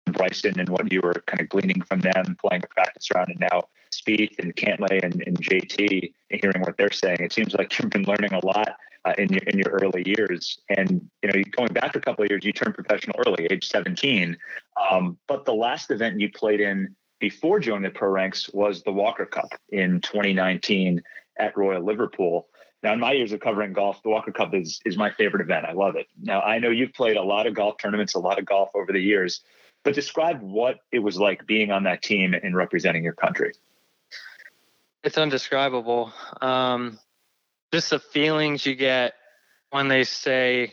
and 0.07 0.17
Bryson 0.17 0.59
and 0.59 0.69
what 0.69 0.91
you 0.93 1.01
were 1.01 1.23
kind 1.27 1.41
of 1.41 1.49
gleaning 1.49 1.81
from 1.83 2.01
them 2.01 2.37
playing 2.45 2.63
a 2.65 2.67
practice 2.67 3.09
round, 3.15 3.29
and 3.29 3.41
now 3.41 3.63
Spieth 3.93 4.39
and 4.39 4.55
Cantlay 4.57 5.03
and, 5.03 5.23
and 5.27 5.41
JT, 5.41 6.13
and 6.31 6.41
hearing 6.41 6.61
what 6.63 6.77
they're 6.77 6.93
saying, 6.93 7.19
it 7.21 7.33
seems 7.33 7.55
like 7.55 7.79
you've 7.79 7.91
been 7.91 8.05
learning 8.05 8.33
a 8.33 8.45
lot 8.45 8.77
uh, 9.05 9.13
in 9.19 9.33
your 9.33 9.43
in 9.43 9.59
your 9.59 9.71
early 9.71 10.03
years. 10.07 10.59
And 10.69 11.09
you 11.23 11.33
know, 11.33 11.43
going 11.53 11.73
back 11.73 11.97
a 11.97 12.01
couple 12.01 12.25
of 12.25 12.31
years, 12.31 12.45
you 12.45 12.53
turned 12.53 12.75
professional 12.75 13.17
early, 13.27 13.47
age 13.51 13.69
17. 13.69 14.37
Um, 14.91 15.19
but 15.27 15.45
the 15.45 15.55
last 15.55 15.91
event 15.91 16.21
you 16.21 16.31
played 16.31 16.61
in 16.61 16.95
before 17.19 17.61
joining 17.61 17.83
the 17.83 17.91
pro 17.91 18.09
ranks 18.09 18.49
was 18.53 18.83
the 18.83 18.93
Walker 18.93 19.27
Cup 19.27 19.49
in 19.71 20.01
2019 20.01 21.03
at 21.39 21.57
Royal 21.57 21.85
Liverpool. 21.85 22.49
Now, 22.83 22.95
in 22.95 23.01
my 23.01 23.13
years 23.13 23.33
of 23.33 23.41
covering 23.41 23.75
golf, 23.75 24.03
the 24.03 24.09
Walker 24.09 24.33
Cup 24.33 24.55
is 24.55 24.81
is 24.85 24.97
my 24.97 25.11
favorite 25.11 25.43
event. 25.43 25.67
I 25.67 25.73
love 25.73 25.97
it. 25.97 26.07
Now, 26.21 26.41
I 26.41 26.59
know 26.59 26.71
you've 26.71 26.95
played 26.95 27.17
a 27.17 27.23
lot 27.23 27.47
of 27.47 27.55
golf 27.55 27.77
tournaments, 27.79 28.15
a 28.15 28.19
lot 28.19 28.39
of 28.39 28.47
golf 28.47 28.71
over 28.75 28.93
the 28.93 29.01
years, 29.01 29.43
but 29.85 29.95
describe 29.95 30.41
what 30.41 30.79
it 30.93 31.01
was 31.01 31.19
like 31.19 31.47
being 31.47 31.71
on 31.71 31.85
that 31.85 32.03
team 32.03 32.35
and 32.35 32.57
representing 32.57 33.05
your 33.05 33.13
country. 33.13 33.53
It's 35.03 35.17
undescribable. 35.17 36.13
Um, 36.43 36.99
just 37.73 37.91
the 37.91 37.99
feelings 37.99 38.67
you 38.67 38.75
get 38.75 39.15
when 39.71 39.89
they 39.89 40.05
say, 40.05 40.73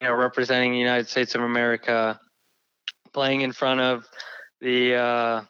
you 0.00 0.08
know, 0.08 0.14
representing 0.14 0.72
the 0.72 0.78
United 0.78 1.08
States 1.08 1.34
of 1.34 1.42
America, 1.42 2.18
playing 3.12 3.42
in 3.42 3.52
front 3.52 3.80
of 3.80 4.06
the 4.60 4.94
uh, 4.94 5.42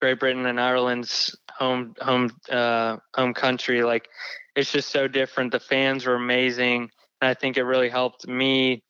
Great 0.00 0.18
Britain 0.18 0.46
and 0.46 0.60
Ireland's 0.60 1.36
home 1.50 1.94
home 2.00 2.30
uh, 2.50 2.96
home 3.14 3.34
country, 3.34 3.82
like 3.82 4.08
it's 4.56 4.72
just 4.72 4.90
so 4.90 5.06
different. 5.06 5.52
The 5.52 5.60
fans 5.60 6.06
were 6.06 6.14
amazing, 6.14 6.90
and 7.20 7.28
I 7.28 7.34
think 7.34 7.56
it 7.56 7.64
really 7.64 7.88
helped 7.88 8.26
me 8.26 8.82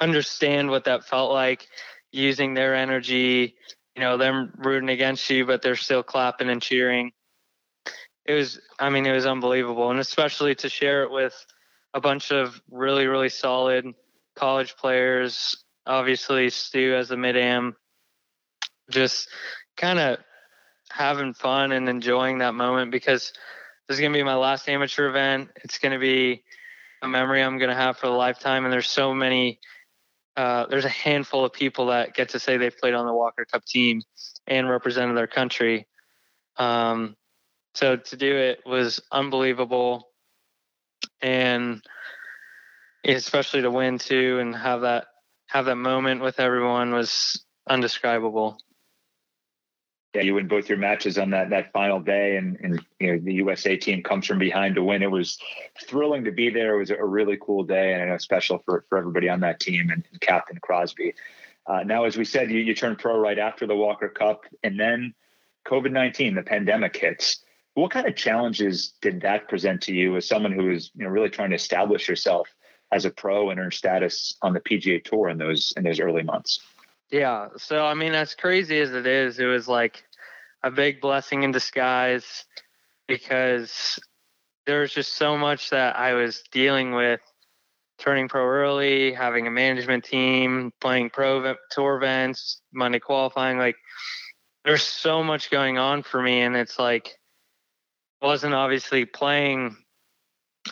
understand 0.00 0.70
what 0.70 0.84
that 0.84 1.04
felt 1.04 1.32
like, 1.32 1.66
using 2.12 2.54
their 2.54 2.74
energy. 2.74 3.56
You 3.94 4.00
know, 4.00 4.16
them 4.16 4.54
rooting 4.56 4.88
against 4.88 5.28
you, 5.28 5.44
but 5.44 5.60
they're 5.60 5.76
still 5.76 6.02
clapping 6.02 6.48
and 6.48 6.62
cheering. 6.62 7.12
It 8.24 8.34
was, 8.34 8.60
I 8.78 8.90
mean, 8.90 9.06
it 9.06 9.12
was 9.12 9.26
unbelievable, 9.26 9.90
and 9.90 9.98
especially 9.98 10.54
to 10.56 10.68
share 10.68 11.02
it 11.02 11.10
with 11.10 11.34
a 11.94 12.00
bunch 12.00 12.30
of 12.30 12.60
really, 12.70 13.06
really 13.06 13.28
solid 13.28 13.86
college 14.36 14.76
players. 14.76 15.64
Obviously, 15.86 16.48
Stu 16.50 16.94
as 16.94 17.10
a 17.10 17.16
mid 17.16 17.36
am, 17.36 17.76
just 18.90 19.28
kind 19.76 19.98
of 19.98 20.18
having 20.90 21.34
fun 21.34 21.72
and 21.72 21.88
enjoying 21.88 22.38
that 22.38 22.54
moment 22.54 22.90
because 22.90 23.32
this 23.88 23.96
is 23.96 24.00
going 24.00 24.12
to 24.12 24.18
be 24.18 24.22
my 24.22 24.34
last 24.34 24.68
amateur 24.68 25.08
event. 25.08 25.48
It's 25.64 25.78
going 25.78 25.92
to 25.92 25.98
be 25.98 26.44
a 27.02 27.08
memory 27.08 27.42
I'm 27.42 27.58
going 27.58 27.70
to 27.70 27.76
have 27.76 27.96
for 27.96 28.06
a 28.06 28.10
lifetime. 28.10 28.64
And 28.64 28.72
there's 28.72 28.90
so 28.90 29.12
many, 29.12 29.58
uh, 30.36 30.66
there's 30.66 30.84
a 30.84 30.90
handful 30.90 31.44
of 31.44 31.52
people 31.52 31.86
that 31.86 32.14
get 32.14 32.30
to 32.30 32.38
say 32.38 32.56
they've 32.56 32.76
played 32.76 32.94
on 32.94 33.06
the 33.06 33.12
Walker 33.12 33.44
Cup 33.44 33.64
team 33.64 34.02
and 34.46 34.68
represented 34.68 35.16
their 35.16 35.26
country. 35.26 35.86
Um, 36.56 37.16
so 37.74 37.96
to 37.96 38.16
do 38.16 38.36
it 38.36 38.60
was 38.66 39.00
unbelievable. 39.10 40.08
And 41.20 41.82
especially 43.04 43.62
to 43.62 43.70
win 43.70 43.98
too 43.98 44.38
and 44.40 44.54
have 44.54 44.82
that 44.82 45.06
have 45.48 45.66
that 45.66 45.76
moment 45.76 46.22
with 46.22 46.40
everyone 46.40 46.92
was 46.92 47.44
undescribable 47.68 48.58
yeah, 50.14 50.22
you 50.22 50.34
win 50.34 50.46
both 50.46 50.68
your 50.68 50.78
matches 50.78 51.16
on 51.16 51.30
that 51.30 51.50
that 51.50 51.72
final 51.72 51.98
day, 51.98 52.36
and 52.36 52.58
and 52.60 52.84
you 53.00 53.12
know 53.12 53.18
the 53.22 53.34
USA 53.34 53.76
team 53.76 54.02
comes 54.02 54.26
from 54.26 54.38
behind 54.38 54.74
to 54.74 54.82
win. 54.82 55.02
It 55.02 55.10
was 55.10 55.38
thrilling 55.86 56.24
to 56.24 56.32
be 56.32 56.50
there. 56.50 56.74
It 56.74 56.78
was 56.78 56.90
a 56.90 57.02
really 57.02 57.38
cool 57.40 57.64
day, 57.64 57.94
and 57.94 58.02
I 58.02 58.06
know 58.06 58.18
special 58.18 58.58
for 58.58 58.84
for 58.88 58.98
everybody 58.98 59.30
on 59.30 59.40
that 59.40 59.58
team 59.58 59.88
and, 59.90 60.04
and 60.10 60.20
Captain 60.20 60.58
Crosby. 60.60 61.14
Uh, 61.66 61.82
now, 61.84 62.04
as 62.04 62.18
we 62.18 62.26
said, 62.26 62.50
you 62.50 62.58
you 62.58 62.74
turned 62.74 62.98
pro 62.98 63.18
right 63.18 63.38
after 63.38 63.66
the 63.66 63.74
Walker 63.74 64.10
Cup, 64.10 64.44
and 64.62 64.78
then 64.78 65.14
COVID 65.66 65.92
nineteen, 65.92 66.34
the 66.34 66.42
pandemic 66.42 66.94
hits. 66.94 67.42
What 67.74 67.90
kind 67.90 68.06
of 68.06 68.16
challenges 68.16 68.92
did 69.00 69.22
that 69.22 69.48
present 69.48 69.80
to 69.82 69.94
you 69.94 70.16
as 70.16 70.28
someone 70.28 70.52
who 70.52 70.70
is 70.70 70.90
you 70.94 71.04
know 71.04 71.10
really 71.10 71.30
trying 71.30 71.50
to 71.50 71.56
establish 71.56 72.08
yourself 72.08 72.48
as 72.92 73.04
a 73.04 73.10
pro 73.10 73.50
and 73.50 73.58
earn 73.58 73.70
status 73.70 74.36
on 74.42 74.52
the 74.52 74.60
PGA 74.60 75.02
Tour 75.02 75.30
in 75.30 75.38
those 75.38 75.72
in 75.76 75.84
those 75.84 76.00
early 76.00 76.22
months? 76.22 76.60
Yeah. 77.10 77.48
So, 77.58 77.84
I 77.84 77.94
mean, 77.94 78.14
as 78.14 78.34
crazy 78.34 78.80
as 78.80 78.92
it 78.92 79.06
is, 79.06 79.38
it 79.38 79.44
was 79.44 79.68
like 79.68 80.02
a 80.62 80.70
big 80.70 81.00
blessing 81.00 81.42
in 81.42 81.52
disguise 81.52 82.44
because 83.06 83.98
there 84.66 84.80
was 84.80 84.92
just 84.92 85.14
so 85.14 85.36
much 85.36 85.70
that 85.70 85.96
I 85.96 86.14
was 86.14 86.42
dealing 86.52 86.94
with 86.94 87.20
turning 87.98 88.28
pro 88.28 88.46
early, 88.46 89.12
having 89.12 89.46
a 89.46 89.50
management 89.50 90.04
team, 90.04 90.72
playing 90.80 91.10
pro 91.10 91.54
tour 91.70 91.96
events, 91.96 92.62
Monday 92.72 92.98
qualifying. 92.98 93.58
Like, 93.58 93.76
there's 94.64 94.82
so 94.82 95.22
much 95.22 95.50
going 95.50 95.78
on 95.78 96.02
for 96.02 96.22
me. 96.22 96.40
And 96.40 96.56
it's 96.56 96.78
like, 96.78 97.18
wasn't 98.22 98.54
obviously 98.54 99.04
playing 99.04 99.76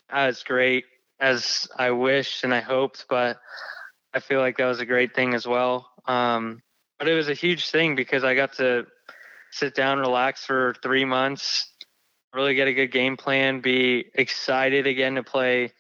as 0.09 0.43
great 0.43 0.85
as 1.19 1.69
I 1.77 1.91
wished 1.91 2.45
and 2.45 2.55
I 2.55 2.61
hoped, 2.61 3.07
but 3.09 3.39
I 4.15 4.21
feel 4.21 4.41
like 4.41 4.57
that 4.57 4.67
was 4.67 4.81
a 4.81 4.87
great 4.87 5.15
thing 5.15 5.35
as 5.35 5.47
well. 5.47 5.91
Um, 6.07 6.63
but 6.99 7.09
it 7.09 7.15
was 7.15 7.29
a 7.29 7.35
huge 7.35 7.71
thing 7.71 7.97
because 7.97 8.25
I 8.25 8.35
got 8.35 8.55
to 8.55 8.87
sit 9.51 9.75
down, 9.75 9.99
relax 9.99 10.45
for 10.45 10.75
three 10.83 11.05
months, 11.05 11.73
really 12.33 12.55
get 12.55 12.69
a 12.69 12.73
good 12.73 12.93
game 12.93 13.17
plan, 13.17 13.61
be 13.61 14.07
excited 14.15 14.87
again 14.87 15.17
to 15.17 15.23
play, 15.23 15.73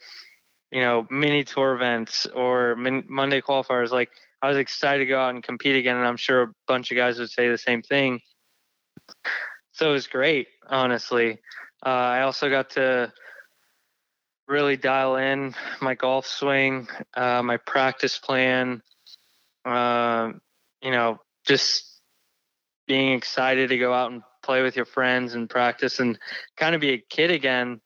you 0.71 0.81
know, 0.81 1.07
mini 1.11 1.45
tour 1.45 1.75
events 1.75 2.27
or 2.27 2.77
min- 2.77 3.05
Monday 3.09 3.41
qualifiers. 3.41 3.91
Like 3.91 4.11
I 4.43 4.49
was 4.49 4.57
excited 4.57 5.05
to 5.05 5.07
go 5.07 5.21
out 5.21 5.35
and 5.35 5.43
compete 5.43 5.77
again, 5.77 5.97
and 5.97 6.07
I'm 6.07 6.17
sure 6.17 6.43
a 6.43 6.53
bunch 6.67 6.91
of 6.91 6.97
guys 6.97 7.19
would 7.19 7.31
say 7.31 7.49
the 7.49 7.59
same 7.59 7.83
thing. 7.83 8.21
So 9.73 9.91
it 9.91 9.93
was 9.93 10.07
great, 10.07 10.49
honestly. 10.69 11.39
Uh, 11.85 11.89
I 11.89 12.23
also 12.23 12.51
got 12.51 12.71
to 12.71 13.13
really 14.47 14.77
dial 14.77 15.17
in 15.17 15.55
my 15.81 15.95
golf 15.95 16.27
swing, 16.27 16.89
uh, 17.15 17.43
my 17.43 17.57
practice 17.57 18.19
plan, 18.19 18.83
uh, 19.65 20.33
you 20.83 20.91
know, 20.91 21.19
just 21.47 22.01
being 22.87 23.13
excited 23.13 23.69
to 23.69 23.79
go 23.79 23.95
out 23.95 24.11
and 24.11 24.23
play 24.43 24.63
with 24.63 24.77
your 24.77 24.85
friends 24.85 25.35
and 25.35 25.49
practice 25.49 26.01
and 26.01 26.19
kind 26.57 26.75
of 26.75 26.81
be 26.81 26.91
a 26.91 26.99
kid 26.99 27.31
again. 27.31 27.81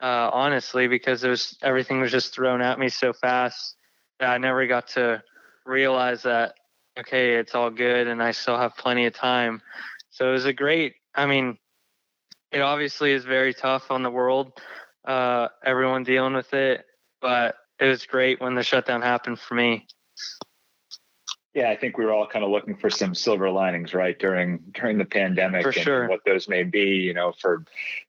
Uh, 0.00 0.28
honestly, 0.32 0.88
because 0.88 1.22
it 1.22 1.28
was 1.28 1.56
everything 1.62 2.00
was 2.00 2.10
just 2.10 2.34
thrown 2.34 2.60
at 2.60 2.78
me 2.78 2.88
so 2.88 3.12
fast 3.12 3.76
that 4.18 4.30
I 4.30 4.38
never 4.38 4.66
got 4.66 4.88
to 4.88 5.22
realize 5.64 6.22
that 6.24 6.54
okay, 6.98 7.36
it's 7.36 7.54
all 7.54 7.70
good 7.70 8.06
and 8.06 8.22
I 8.22 8.32
still 8.32 8.58
have 8.58 8.76
plenty 8.76 9.06
of 9.06 9.14
time. 9.14 9.62
So 10.10 10.28
it 10.28 10.32
was 10.32 10.44
a 10.44 10.52
great. 10.52 10.94
I 11.14 11.26
mean, 11.26 11.56
it 12.52 12.60
obviously 12.60 13.12
is 13.12 13.24
very 13.24 13.54
tough 13.54 13.90
on 13.90 14.02
the 14.02 14.10
world. 14.10 14.52
Uh, 15.04 15.48
everyone 15.64 16.04
dealing 16.04 16.34
with 16.34 16.52
it, 16.54 16.84
but 17.20 17.56
it 17.80 17.86
was 17.86 18.06
great 18.06 18.40
when 18.40 18.54
the 18.54 18.62
shutdown 18.62 19.02
happened 19.02 19.38
for 19.38 19.54
me. 19.54 19.86
Yeah, 21.54 21.68
I 21.68 21.76
think 21.76 21.98
we 21.98 22.06
were 22.06 22.14
all 22.14 22.26
kind 22.26 22.46
of 22.46 22.50
looking 22.50 22.76
for 22.76 22.88
some 22.88 23.14
silver 23.14 23.50
linings, 23.50 23.92
right, 23.92 24.18
during 24.18 24.60
during 24.72 24.96
the 24.96 25.04
pandemic, 25.04 25.62
for 25.62 25.68
and 25.68 25.76
sure. 25.76 26.08
what 26.08 26.20
those 26.24 26.48
may 26.48 26.62
be. 26.62 26.80
You 26.80 27.12
know, 27.12 27.32
for 27.38 27.64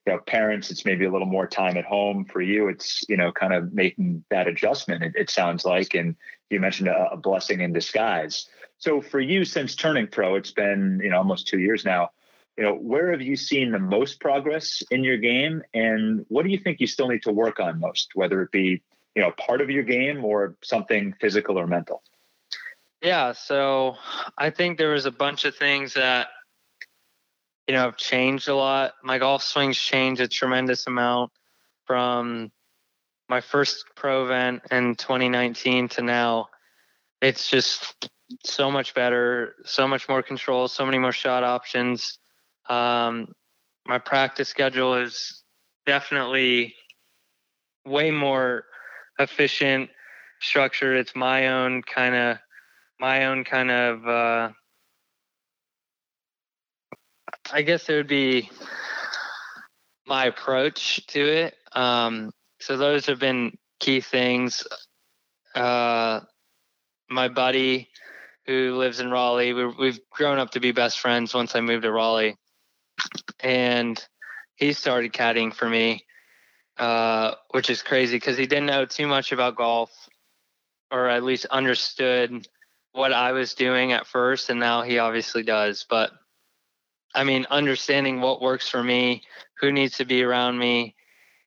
you 0.06 0.14
know 0.14 0.20
parents, 0.20 0.72
it's 0.72 0.86
maybe 0.86 1.04
a 1.04 1.12
little 1.12 1.28
more 1.28 1.46
time 1.46 1.76
at 1.76 1.84
home. 1.84 2.24
For 2.24 2.42
you, 2.42 2.70
it's 2.70 3.04
you 3.10 3.18
know 3.18 3.34
kind 3.34 3.54
of 3.54 3.74
making 3.74 4.24
that 4.30 4.48
adjustment. 4.48 5.04
It, 5.04 5.14
it 5.18 5.30
sounds 5.30 5.66
like, 5.66 5.94
and 5.94 6.16
you 6.50 6.62
mentioned 6.62 6.88
a, 6.88 7.10
a, 7.12 7.18
blessing 7.18 7.60
in 7.60 7.74
disguise. 7.74 8.48
So 8.78 9.02
for 9.02 9.20
you, 9.20 9.44
since 9.44 9.76
turning 9.76 10.08
pro, 10.08 10.36
it's 10.36 10.52
been 10.52 11.02
you 11.04 11.10
know 11.10 11.18
almost 11.18 11.48
two 11.48 11.60
years 11.60 11.84
now. 11.84 12.12
You 12.58 12.64
know, 12.64 12.76
where 12.76 13.12
have 13.12 13.22
you 13.22 13.36
seen 13.36 13.72
the 13.72 13.80
most 13.80 14.20
progress 14.20 14.84
in 14.92 15.04
your 15.04 15.18
game, 15.18 15.64
and 15.74 16.26
what 16.30 16.44
do 16.44 16.52
you 16.52 16.60
think 16.60 16.80
you 16.80 16.88
still 16.88 17.08
need 17.08 17.24
to 17.24 17.32
work 17.32 17.60
on 17.60 17.80
most, 17.80 18.12
whether 18.14 18.42
it 18.42 18.52
be 18.52 18.82
you 19.16 19.22
know 19.22 19.32
part 19.32 19.62
of 19.62 19.70
your 19.70 19.84
game 19.84 20.24
or 20.24 20.56
something 20.64 21.14
physical 21.20 21.58
or 21.58 21.68
mental? 21.68 22.04
Yeah, 23.02 23.34
so 23.34 23.98
I 24.38 24.50
think 24.50 24.78
there 24.78 24.92
was 24.92 25.06
a 25.06 25.12
bunch 25.12 25.46
of 25.46 25.56
things 25.56 25.96
that 25.96 26.28
you 27.68 27.74
know 27.74 27.82
have 27.82 27.98
changed 27.98 28.48
a 28.48 28.56
lot. 28.56 28.94
My 29.04 29.18
golf 29.18 29.44
swings 29.44 29.78
changed 29.78 30.22
a 30.22 30.28
tremendous 30.28 30.86
amount 30.88 31.32
from 31.86 32.52
my 33.30 33.42
first 33.42 33.86
pro 33.96 34.26
event 34.26 34.62
in 34.72 34.96
2019 34.96 35.90
to 35.90 36.02
now. 36.02 36.50
It's 37.22 37.50
just 37.50 38.10
so 38.44 38.70
much 38.70 38.94
better, 38.94 39.56
so 39.66 39.88
much 39.88 40.08
more 40.08 40.22
control, 40.22 40.68
so 40.68 40.86
many 40.86 40.98
more 40.98 41.12
shot 41.12 41.44
options. 41.44 42.20
Um, 42.70 43.34
my 43.86 43.98
practice 43.98 44.50
schedule 44.50 44.96
is 44.96 45.44
definitely 45.86 46.76
way 47.86 48.12
more 48.12 48.66
efficient, 49.20 49.90
structured. 50.42 50.98
It's 50.98 51.16
my 51.16 51.48
own 51.50 51.82
kind 51.84 52.16
of 52.16 52.38
my 53.00 53.26
own 53.26 53.44
kind 53.44 53.72
of 53.72 54.08
uh, 54.08 54.50
I 57.52 57.62
guess 57.62 57.90
it 57.90 57.96
would 57.96 58.08
be 58.08 58.50
my 60.06 60.26
approach 60.26 61.06
to 61.08 61.20
it. 61.20 61.56
Um, 61.74 62.32
so 62.60 62.78
those 62.78 63.06
have 63.08 63.20
been 63.20 63.58
key 63.80 64.00
things. 64.00 64.66
Uh, 65.56 66.22
my 67.10 67.28
buddy 67.28 67.90
who 68.46 68.76
lives 68.76 69.00
in 69.00 69.12
Raleigh, 69.12 69.54
we 69.54 69.88
have 69.88 70.00
grown 70.12 70.40
up 70.40 70.52
to 70.52 70.60
be 70.60 70.72
best 70.72 71.00
friends 71.00 71.34
once 71.34 71.56
I 71.56 71.62
moved 71.62 71.84
to 71.84 71.92
Raleigh, 71.92 72.36
and 73.40 74.04
he 74.56 74.74
started 74.74 75.14
caddying 75.14 75.54
for 75.54 75.68
me, 75.68 76.06
uh, 76.78 77.34
which 77.52 77.70
is 77.70 77.82
crazy 77.82 78.18
because 78.18 78.38
he 78.38 78.48
didn't 78.48 78.68
know 78.68 78.86
too 78.86 79.08
much 79.08 79.32
about 79.32 79.56
golf, 79.56 79.92
or 80.92 81.10
at 81.10 81.24
least 81.24 81.46
understood 81.46 82.48
what 82.92 83.12
I 83.12 83.32
was 83.32 83.56
doing 83.56 83.92
at 83.92 84.08
first, 84.08 84.50
and 84.50 84.60
now 84.60 84.84
he 84.84 85.00
obviously 85.00 85.44
does. 85.44 85.86
But 85.90 86.12
I 87.16 87.24
mean, 87.24 87.46
understanding 87.50 88.22
what 88.22 88.42
works 88.42 88.70
for 88.70 88.84
me, 88.84 89.24
who 89.60 89.72
needs 89.72 89.98
to 89.98 90.06
be 90.06 90.24
around 90.24 90.58
me. 90.58 90.96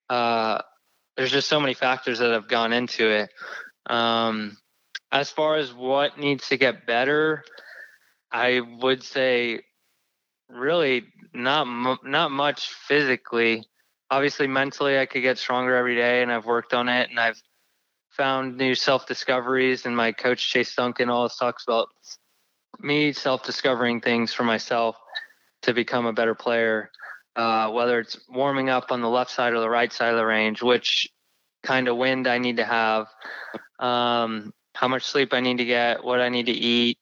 Uh, 0.09 0.63
there's 1.17 1.33
just 1.33 1.49
so 1.49 1.61
many 1.61 1.75
factors 1.75 2.19
that 2.19 2.33
have 2.33 2.49
gone 2.49 2.73
into 2.73 3.09
it. 3.09 3.31
Um, 3.89 4.57
as 5.11 5.31
far 5.31 5.57
as 5.57 5.73
what 5.73 6.19
needs 6.19 6.49
to 6.49 6.57
get 6.57 6.87
better, 6.87 7.45
I 8.31 8.61
would 8.81 9.03
say 9.03 9.63
really 10.51 11.05
not 11.35 11.67
not 12.05 12.31
much 12.31 12.69
physically. 12.69 13.65
Obviously, 14.11 14.47
mentally, 14.47 14.99
I 14.99 15.07
could 15.07 15.23
get 15.23 15.39
stronger 15.39 15.75
every 15.75 15.97
day, 15.97 16.23
and 16.23 16.31
I've 16.31 16.47
worked 16.47 16.73
on 16.73 16.89
it, 16.89 17.11
and 17.11 17.19
I've 17.19 17.41
found 18.11 18.57
new 18.57 18.75
self 18.75 19.07
discoveries, 19.07 19.87
and 19.87 19.97
my 19.97 20.13
coach 20.13 20.51
Chase 20.51 20.75
Duncan 20.75 21.11
always 21.11 21.37
talks 21.37 21.65
about 21.67 21.89
me 22.81 23.13
self 23.13 23.43
discovering 23.45 24.01
things 24.01 24.33
for 24.33 24.45
myself 24.45 24.97
to 25.63 25.75
become 25.75 26.07
a 26.07 26.13
better 26.13 26.35
player. 26.35 26.91
Uh, 27.35 27.71
whether 27.71 28.01
it's 28.01 28.19
warming 28.31 28.71
up 28.71 28.91
on 28.91 29.03
the 29.03 29.09
left 29.09 29.31
side 29.31 29.53
or 29.53 29.61
the 29.61 29.69
right 29.69 29.93
side 29.93 30.11
of 30.11 30.17
the 30.17 30.25
range, 30.25 30.63
which 30.63 31.07
kind 31.63 31.87
of 31.87 31.99
wind 31.99 32.27
I 32.27 32.39
need 32.39 32.57
to 32.57 32.65
have, 32.65 33.09
um, 33.79 34.55
how 34.75 34.89
much 34.89 35.05
sleep 35.05 35.35
I 35.35 35.41
need 35.41 35.59
to 35.59 35.67
get, 35.67 36.03
what 36.03 36.21
I 36.21 36.31
need 36.31 36.47
to 36.47 36.53
eat. 36.53 36.99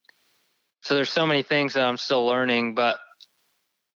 So 0.81 0.95
there's 0.95 1.09
so 1.09 1.25
many 1.25 1.41
things 1.41 1.73
that 1.73 1.85
I'm 1.85 1.95
still 1.95 2.25
learning, 2.25 2.75
but 2.75 2.97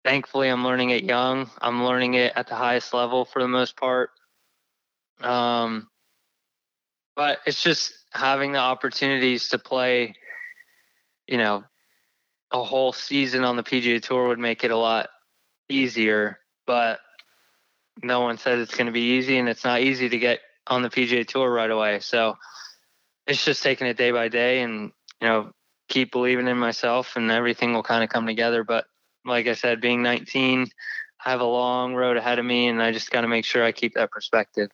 thankfully 0.06 0.50
I'm 0.50 0.64
learning 0.64 0.92
it 0.92 1.04
young. 1.04 1.50
I'm 1.60 1.84
learning 1.84 2.14
it 2.14 2.32
at 2.36 2.48
the 2.48 2.56
highest 2.56 2.94
level 2.94 3.26
for 3.26 3.42
the 3.42 3.48
most 3.48 3.76
part. 3.76 4.12
Um, 5.20 5.88
but 7.16 7.40
it's 7.48 7.62
just 7.62 7.92
having 8.12 8.52
the 8.52 8.60
opportunities 8.60 9.50
to 9.50 9.58
play, 9.58 10.14
you 11.28 11.40
know, 11.40 11.64
a 12.52 12.64
whole 12.64 12.94
season 12.94 13.44
on 13.44 13.56
the 13.56 13.64
PGA 13.64 14.02
Tour 14.02 14.28
would 14.28 14.40
make 14.40 14.64
it 14.64 14.70
a 14.70 14.78
lot 14.78 15.10
easier. 15.70 16.40
But 16.68 17.00
no 18.04 18.22
one 18.22 18.38
says 18.38 18.62
it's 18.62 18.76
going 18.76 18.86
to 18.86 18.94
be 18.94 19.18
easy, 19.18 19.40
and 19.40 19.50
it's 19.50 19.64
not 19.64 19.82
easy 19.82 20.08
to 20.08 20.18
get 20.20 20.40
on 20.68 20.84
the 20.84 20.90
PGA 20.90 21.26
Tour 21.26 21.52
right 21.52 21.72
away. 21.72 22.00
So 22.00 22.38
it's 23.26 23.44
just 23.44 23.64
taking 23.64 23.88
it 23.88 23.98
day 23.98 24.12
by 24.12 24.28
day, 24.28 24.62
and 24.62 24.92
you 25.20 25.28
know, 25.28 25.52
keep 25.90 26.12
believing 26.12 26.48
in 26.48 26.58
myself, 26.58 27.16
and 27.16 27.32
everything 27.32 27.74
will 27.74 27.84
kind 27.84 28.04
of 28.04 28.10
come 28.12 28.28
together. 28.28 28.64
But 28.64 28.86
like 29.26 29.48
I 29.48 29.54
said, 29.54 29.82
being 29.82 30.02
19, 30.04 30.68
I 31.26 31.32
have 31.32 31.42
a 31.42 31.46
long 31.46 31.96
road 31.96 32.18
ahead 32.18 32.40
of 32.40 32.46
me, 32.46 32.68
and 32.68 32.82
I 32.82 32.92
just 32.92 33.12
got 33.12 33.22
to 33.22 33.28
make 33.28 33.46
sure 33.46 33.64
I 33.64 33.72
keep 33.72 33.96
that 33.96 34.12
perspective. 34.12 34.70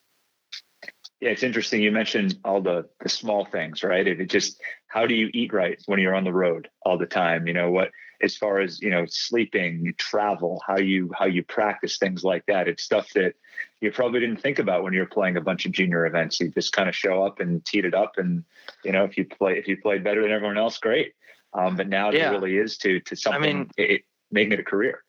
Yeah, 1.21 1.29
it's 1.29 1.43
interesting. 1.43 1.81
You 1.83 1.91
mentioned 1.91 2.39
all 2.43 2.61
the 2.61 2.89
the 2.99 3.09
small 3.09 3.45
things, 3.45 3.83
right? 3.83 4.05
It, 4.05 4.19
it 4.19 4.29
just 4.29 4.59
how 4.87 5.05
do 5.05 5.13
you 5.13 5.29
eat 5.33 5.53
right 5.53 5.79
when 5.85 5.99
you're 5.99 6.15
on 6.15 6.23
the 6.23 6.33
road 6.33 6.67
all 6.83 6.97
the 6.97 7.05
time? 7.05 7.47
You 7.47 7.53
know 7.53 7.69
what, 7.69 7.91
as 8.23 8.35
far 8.35 8.59
as 8.59 8.81
you 8.81 8.89
know, 8.89 9.05
sleeping, 9.07 9.93
travel, 9.99 10.61
how 10.65 10.79
you 10.79 11.11
how 11.17 11.25
you 11.25 11.43
practice 11.43 11.99
things 11.99 12.23
like 12.23 12.43
that. 12.47 12.67
It's 12.67 12.81
stuff 12.81 13.07
that 13.13 13.35
you 13.81 13.91
probably 13.91 14.19
didn't 14.19 14.41
think 14.41 14.57
about 14.57 14.83
when 14.83 14.93
you're 14.93 15.05
playing 15.05 15.37
a 15.37 15.41
bunch 15.41 15.67
of 15.67 15.71
junior 15.71 16.07
events. 16.07 16.39
You 16.39 16.49
just 16.49 16.73
kind 16.73 16.89
of 16.89 16.95
show 16.95 17.23
up 17.23 17.39
and 17.39 17.63
teed 17.63 17.85
it 17.85 17.93
up, 17.93 18.13
and 18.17 18.43
you 18.83 18.91
know 18.91 19.03
if 19.03 19.15
you 19.15 19.25
play 19.25 19.59
if 19.59 19.67
you 19.67 19.77
played 19.77 20.03
better 20.03 20.23
than 20.23 20.31
everyone 20.31 20.57
else, 20.57 20.79
great. 20.79 21.13
Um, 21.53 21.75
but 21.75 21.87
now 21.87 22.11
yeah. 22.11 22.29
it 22.29 22.31
really 22.31 22.57
is 22.57 22.77
to 22.79 22.99
to 23.01 23.15
something. 23.15 23.43
I 23.43 23.53
mean, 23.53 23.71
it, 23.77 24.01
making 24.31 24.53
it 24.53 24.59
a 24.59 24.63
career. 24.63 25.03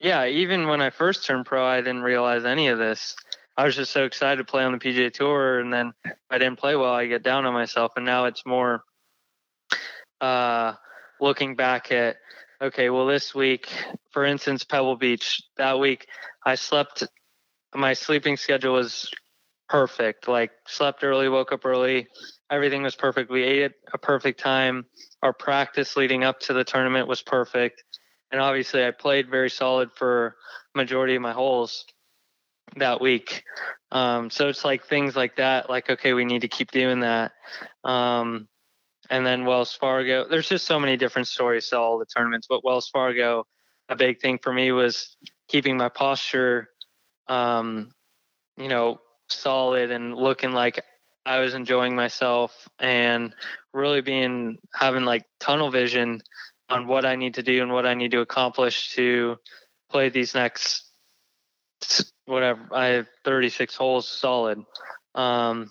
Yeah, 0.00 0.26
even 0.26 0.68
when 0.68 0.80
I 0.80 0.90
first 0.90 1.26
turned 1.26 1.46
pro, 1.46 1.66
I 1.66 1.78
didn't 1.78 2.02
realize 2.02 2.44
any 2.44 2.68
of 2.68 2.78
this. 2.78 3.16
I 3.56 3.64
was 3.64 3.74
just 3.74 3.92
so 3.92 4.04
excited 4.04 4.36
to 4.36 4.44
play 4.44 4.62
on 4.62 4.72
the 4.72 4.78
PGA 4.78 5.12
Tour, 5.12 5.58
and 5.58 5.72
then 5.72 5.92
I 6.30 6.38
didn't 6.38 6.60
play 6.60 6.76
well. 6.76 6.92
I 6.92 7.06
get 7.06 7.24
down 7.24 7.44
on 7.44 7.52
myself, 7.52 7.92
and 7.96 8.06
now 8.06 8.26
it's 8.26 8.46
more 8.46 8.84
uh, 10.20 10.74
looking 11.20 11.56
back 11.56 11.90
at 11.90 12.16
okay, 12.60 12.90
well, 12.90 13.06
this 13.06 13.34
week, 13.34 13.68
for 14.10 14.24
instance, 14.24 14.64
Pebble 14.64 14.96
Beach, 14.96 15.42
that 15.56 15.78
week 15.78 16.06
I 16.44 16.54
slept. 16.54 17.04
My 17.74 17.92
sleeping 17.92 18.36
schedule 18.36 18.74
was 18.74 19.10
perfect. 19.68 20.28
Like 20.28 20.50
slept 20.66 21.04
early, 21.04 21.28
woke 21.28 21.52
up 21.52 21.64
early, 21.64 22.06
everything 22.50 22.82
was 22.82 22.96
perfect. 22.96 23.30
We 23.30 23.42
ate 23.42 23.62
at 23.62 23.72
a 23.92 23.98
perfect 23.98 24.40
time. 24.40 24.86
Our 25.22 25.32
practice 25.32 25.96
leading 25.96 26.24
up 26.24 26.40
to 26.40 26.52
the 26.52 26.64
tournament 26.64 27.08
was 27.08 27.22
perfect, 27.22 27.82
and 28.30 28.40
obviously 28.40 28.84
I 28.84 28.90
played 28.90 29.30
very 29.30 29.50
solid 29.50 29.90
for 29.92 30.36
majority 30.74 31.14
of 31.14 31.22
my 31.22 31.32
holes 31.32 31.84
that 32.76 33.00
week. 33.00 33.44
Um, 33.90 34.30
so 34.30 34.48
it's 34.48 34.64
like 34.64 34.84
things 34.84 35.16
like 35.16 35.36
that, 35.36 35.70
like, 35.70 35.88
okay, 35.90 36.12
we 36.12 36.24
need 36.24 36.42
to 36.42 36.48
keep 36.48 36.70
doing 36.70 37.00
that. 37.00 37.32
Um, 37.84 38.48
and 39.10 39.24
then 39.24 39.46
Wells 39.46 39.72
Fargo, 39.74 40.26
there's 40.28 40.48
just 40.48 40.66
so 40.66 40.78
many 40.78 40.96
different 40.96 41.28
stories 41.28 41.68
to 41.68 41.78
all 41.78 41.98
the 41.98 42.06
tournaments, 42.06 42.46
but 42.48 42.64
Wells 42.64 42.88
Fargo, 42.88 43.46
a 43.88 43.96
big 43.96 44.20
thing 44.20 44.38
for 44.42 44.52
me 44.52 44.70
was 44.72 45.16
keeping 45.48 45.78
my 45.78 45.88
posture, 45.88 46.68
um, 47.28 47.90
you 48.58 48.68
know, 48.68 49.00
solid 49.30 49.90
and 49.90 50.14
looking 50.14 50.52
like 50.52 50.82
I 51.24 51.40
was 51.40 51.54
enjoying 51.54 51.94
myself 51.94 52.68
and 52.78 53.34
really 53.72 54.00
being 54.00 54.58
having 54.74 55.04
like 55.04 55.24
tunnel 55.40 55.70
vision 55.70 56.20
on 56.68 56.86
what 56.86 57.04
I 57.04 57.16
need 57.16 57.34
to 57.34 57.42
do 57.42 57.62
and 57.62 57.72
what 57.72 57.86
I 57.86 57.94
need 57.94 58.10
to 58.12 58.20
accomplish 58.20 58.94
to 58.94 59.36
play 59.90 60.08
these 60.08 60.34
next 60.34 60.84
whatever 62.26 62.60
I 62.72 62.86
have 62.86 63.06
36 63.24 63.74
holes 63.74 64.08
solid. 64.08 64.62
Um, 65.14 65.70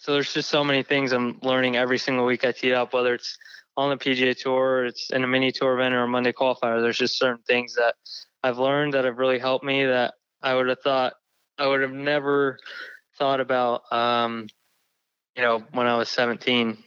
so 0.00 0.12
there's 0.12 0.32
just 0.32 0.50
so 0.50 0.62
many 0.62 0.82
things 0.82 1.12
I'm 1.12 1.38
learning 1.42 1.76
every 1.76 1.98
single 1.98 2.26
week 2.26 2.44
I 2.44 2.52
tee 2.52 2.72
up, 2.72 2.92
whether 2.92 3.14
it's 3.14 3.36
on 3.76 3.90
the 3.90 3.96
PGA 3.96 4.36
Tour, 4.36 4.86
it's 4.86 5.10
in 5.10 5.24
a 5.24 5.26
mini 5.26 5.52
tour 5.52 5.74
event 5.74 5.94
or 5.94 6.02
a 6.02 6.08
Monday 6.08 6.32
qualifier. 6.32 6.80
There's 6.80 6.98
just 6.98 7.18
certain 7.18 7.42
things 7.46 7.74
that 7.74 7.94
I've 8.42 8.58
learned 8.58 8.94
that 8.94 9.04
have 9.04 9.18
really 9.18 9.38
helped 9.38 9.64
me 9.64 9.84
that 9.84 10.14
I 10.42 10.54
would 10.54 10.68
have 10.68 10.80
thought 10.80 11.14
I 11.58 11.66
would 11.66 11.80
have 11.80 11.92
never 11.92 12.58
thought 13.18 13.40
about, 13.40 13.90
um, 13.90 14.46
you 15.34 15.42
know, 15.42 15.64
when 15.72 15.86
I 15.86 15.96
was 15.96 16.08
17. 16.10 16.78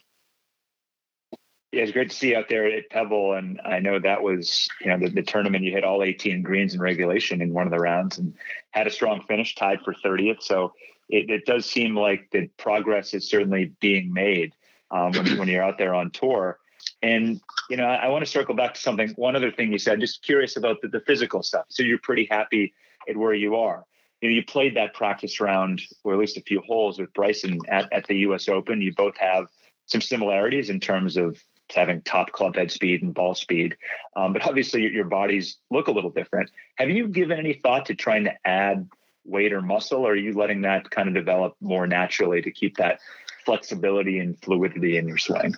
Yeah, 1.72 1.84
it's 1.84 1.92
great 1.92 2.10
to 2.10 2.16
see 2.16 2.30
you 2.30 2.38
out 2.38 2.50
there 2.50 2.66
at 2.66 2.90
Pebble, 2.90 3.34
and 3.34 3.62
I 3.64 3.80
know 3.80 4.00
that 4.00 4.24
was 4.24 4.68
you 4.82 4.88
know 4.88 4.98
the, 4.98 5.10
the, 5.10 5.22
tournament. 5.22 5.64
You 5.64 5.72
hit 5.72 5.84
all 5.84 6.02
18 6.02 6.42
greens 6.42 6.74
in 6.74 6.82
regulation 6.82 7.42
in 7.42 7.54
one 7.54 7.68
of 7.68 7.72
the 7.72 7.78
rounds, 7.78 8.18
and 8.18 8.34
had 8.72 8.88
a 8.88 8.92
strong 8.92 9.24
finish, 9.28 9.54
tied 9.54 9.82
for 9.82 9.94
30th. 9.94 10.42
So 10.42 10.74
it, 11.10 11.30
it 11.30 11.46
does 11.46 11.68
seem 11.68 11.96
like 11.96 12.30
the 12.32 12.48
progress 12.58 13.14
is 13.14 13.30
certainly 13.30 13.74
being 13.80 14.12
made 14.12 14.54
um, 14.90 15.12
when, 15.12 15.38
when 15.38 15.48
you're 15.48 15.64
out 15.64 15.78
there 15.78 15.94
on 15.94 16.10
tour. 16.10 16.58
And 17.04 17.40
you 17.70 17.78
know, 17.78 17.86
I, 17.86 17.96
I 17.96 18.08
want 18.08 18.26
to 18.26 18.32
circle 18.32 18.56
back 18.56 18.74
to 18.74 18.82
something. 18.82 19.10
One 19.10 19.36
other 19.36 19.52
thing 19.52 19.72
you 19.72 19.78
said, 19.78 20.00
just 20.00 20.24
curious 20.24 20.58
about 20.58 20.82
the, 20.82 20.88
the 20.88 21.02
physical 21.02 21.44
stuff. 21.44 21.66
So 21.70 21.84
you're 21.84 22.00
pretty 22.00 22.28
happy 22.32 22.74
at 23.08 23.16
where 23.16 23.34
you 23.36 23.58
are. 23.58 23.86
You 24.22 24.30
know, 24.30 24.36
you 24.36 24.44
played 24.44 24.76
that 24.76 24.96
practice 24.96 25.40
round, 25.40 25.82
or 26.04 26.14
at 26.14 26.20
least 26.20 26.36
a 26.38 26.42
few 26.42 26.62
holes 26.62 27.00
with 27.00 27.14
Bryson 27.14 27.60
at, 27.70 27.92
at 27.94 28.08
the 28.08 28.18
U.S. 28.18 28.50
Open. 28.50 28.82
You 28.82 28.94
both 28.94 29.18
have 29.18 29.48
some 29.86 30.02
similarities 30.02 30.70
in 30.70 30.80
terms 30.80 31.16
of 31.16 31.42
having 31.76 32.02
top 32.02 32.32
club 32.32 32.56
head 32.56 32.72
speed 32.72 33.04
and 33.04 33.14
ball 33.14 33.36
speed. 33.36 33.78
Um, 34.16 34.34
but 34.34 34.46
obviously, 34.48 34.82
your, 34.82 34.92
your, 34.92 35.06
bodies 35.06 35.58
look 35.70 35.88
a 35.88 35.92
little 35.92 36.10
different. 36.10 36.50
Have 36.76 36.90
you 36.90 37.08
given 37.08 37.38
any 37.38 37.54
thought 37.54 37.86
to 37.88 37.96
trying 37.96 38.26
to 38.26 38.34
add 38.46 38.88
weight 39.26 39.54
or 39.54 39.62
muscle, 39.62 40.06
or 40.06 40.12
are 40.12 40.16
you 40.16 40.34
letting 40.34 40.62
that 40.62 40.90
kind 40.90 41.08
of 41.08 41.14
develop 41.14 41.56
more 41.62 41.88
naturally 41.88 42.42
to 42.42 42.52
keep 42.52 42.78
that 42.78 43.00
flexibility 43.46 44.20
and 44.20 44.42
fluidity 44.42 44.98
in 44.98 45.08
your 45.08 45.18
swing? 45.18 45.56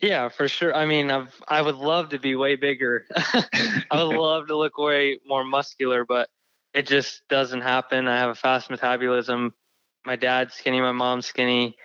Yeah, 0.00 0.28
for 0.28 0.46
sure. 0.46 0.74
I 0.74 0.86
mean, 0.86 1.10
I've, 1.10 1.34
I 1.48 1.60
would 1.60 1.74
love 1.74 2.10
to 2.10 2.18
be 2.18 2.36
way 2.36 2.54
bigger. 2.54 3.04
I 3.16 4.04
would 4.04 4.16
love 4.16 4.46
to 4.48 4.56
look 4.56 4.78
way 4.78 5.18
more 5.26 5.44
muscular, 5.44 6.04
but 6.04 6.28
it 6.72 6.86
just 6.86 7.22
doesn't 7.28 7.62
happen. 7.62 8.06
I 8.06 8.18
have 8.18 8.30
a 8.30 8.34
fast 8.34 8.70
metabolism. 8.70 9.54
My 10.06 10.16
dad's 10.16 10.54
skinny, 10.54 10.80
my 10.80 10.92
mom's 10.92 11.26
skinny, 11.26 11.76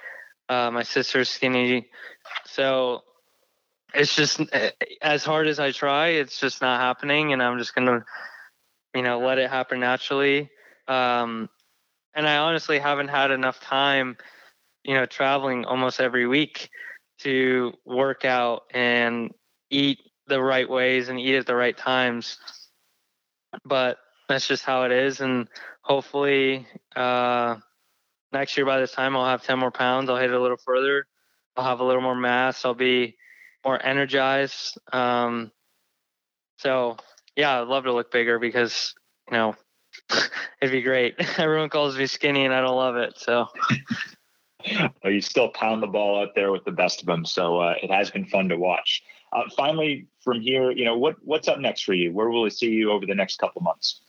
uh, 0.48 0.70
my 0.72 0.84
sister's 0.84 1.30
skinny. 1.30 1.90
So 2.46 3.02
it's 3.94 4.16
just 4.16 4.42
eh, 4.52 4.72
as 5.02 5.24
hard 5.24 5.48
as 5.48 5.60
I 5.60 5.72
try, 5.72 6.10
it's 6.10 6.40
just 6.40 6.62
not 6.62 6.80
happening, 6.80 7.34
and 7.34 7.42
I'm 7.42 7.58
just 7.58 7.76
gonna, 7.76 8.06
you 8.96 9.02
know, 9.02 9.20
let 9.20 9.38
it 9.38 9.50
happen 9.50 9.80
naturally. 9.80 10.50
Um, 10.88 11.50
and 12.16 12.28
I 12.28 12.38
honestly 12.38 12.80
haven't 12.80 13.08
had 13.10 13.32
enough 13.32 13.60
time, 13.62 14.18
you 14.84 14.96
know, 14.96 15.06
traveling 15.06 15.66
almost 15.66 16.00
every 16.00 16.28
week 16.28 16.70
to 17.20 17.74
work 17.86 18.26
out 18.26 18.64
and 18.72 19.32
eat 19.70 20.00
the 20.28 20.42
right 20.42 20.70
ways 20.70 21.10
and 21.10 21.20
eat 21.20 21.36
at 21.36 21.46
the 21.46 21.56
right 21.56 21.78
times. 21.78 22.38
But 23.66 23.98
that's 24.28 24.48
just 24.48 24.64
how 24.64 24.84
it 24.84 24.92
is, 24.92 25.22
and 25.22 25.48
hopefully, 25.82 26.68
uh, 26.96 27.58
next 28.32 28.58
year 28.58 28.66
by 28.66 28.80
this 28.80 28.92
time 28.92 29.16
I'll 29.16 29.26
have 29.28 29.44
ten 29.44 29.60
more 29.60 29.72
pounds. 29.72 30.10
I'll 30.10 30.18
hit 30.18 30.32
it 30.32 30.36
a 30.36 30.42
little 30.42 30.58
further. 30.58 31.06
I'll 31.56 31.66
have 31.66 31.80
a 31.80 31.84
little 31.84 32.02
more 32.02 32.16
mass. 32.16 32.66
I'll 32.66 32.74
be 32.74 33.16
more 33.64 33.84
energized. 33.84 34.78
Um, 34.92 35.52
so 36.58 36.98
yeah, 37.36 37.62
I'd 37.62 37.68
love 37.68 37.86
to 37.86 37.94
look 37.94 38.12
bigger 38.12 38.40
because 38.40 38.94
you 39.30 39.38
know 39.38 39.56
it'd 40.62 40.72
be 40.72 40.82
great. 40.82 41.16
Everyone 41.38 41.70
calls 41.70 41.98
me 41.98 42.06
skinny, 42.08 42.46
and 42.46 42.54
I 42.54 42.62
don't 42.62 42.76
love 42.76 42.96
it. 42.98 43.14
So. 43.18 43.48
you 45.04 45.20
still 45.20 45.50
pound 45.50 45.84
the 45.84 45.88
ball 45.88 46.22
out 46.22 46.36
there 46.36 46.50
with 46.50 46.64
the 46.64 46.72
best 46.72 47.02
of 47.02 47.06
them, 47.06 47.26
so 47.26 47.60
uh, 47.60 47.76
it 47.84 47.92
has 47.92 48.10
been 48.10 48.26
fun 48.26 48.48
to 48.48 48.56
watch. 48.56 49.04
Uh, 49.34 49.42
finally, 49.58 50.08
from 50.22 50.40
here, 50.40 50.72
you 50.72 50.86
know 50.86 50.98
what 50.98 51.16
what's 51.24 51.48
up 51.48 51.60
next 51.60 51.84
for 51.84 51.94
you? 51.94 52.14
Where 52.14 52.30
will 52.30 52.44
we 52.44 52.50
see 52.50 52.70
you 52.70 52.92
over 52.92 53.06
the 53.06 53.16
next 53.16 53.40
couple 53.40 53.62
months? 53.62 54.02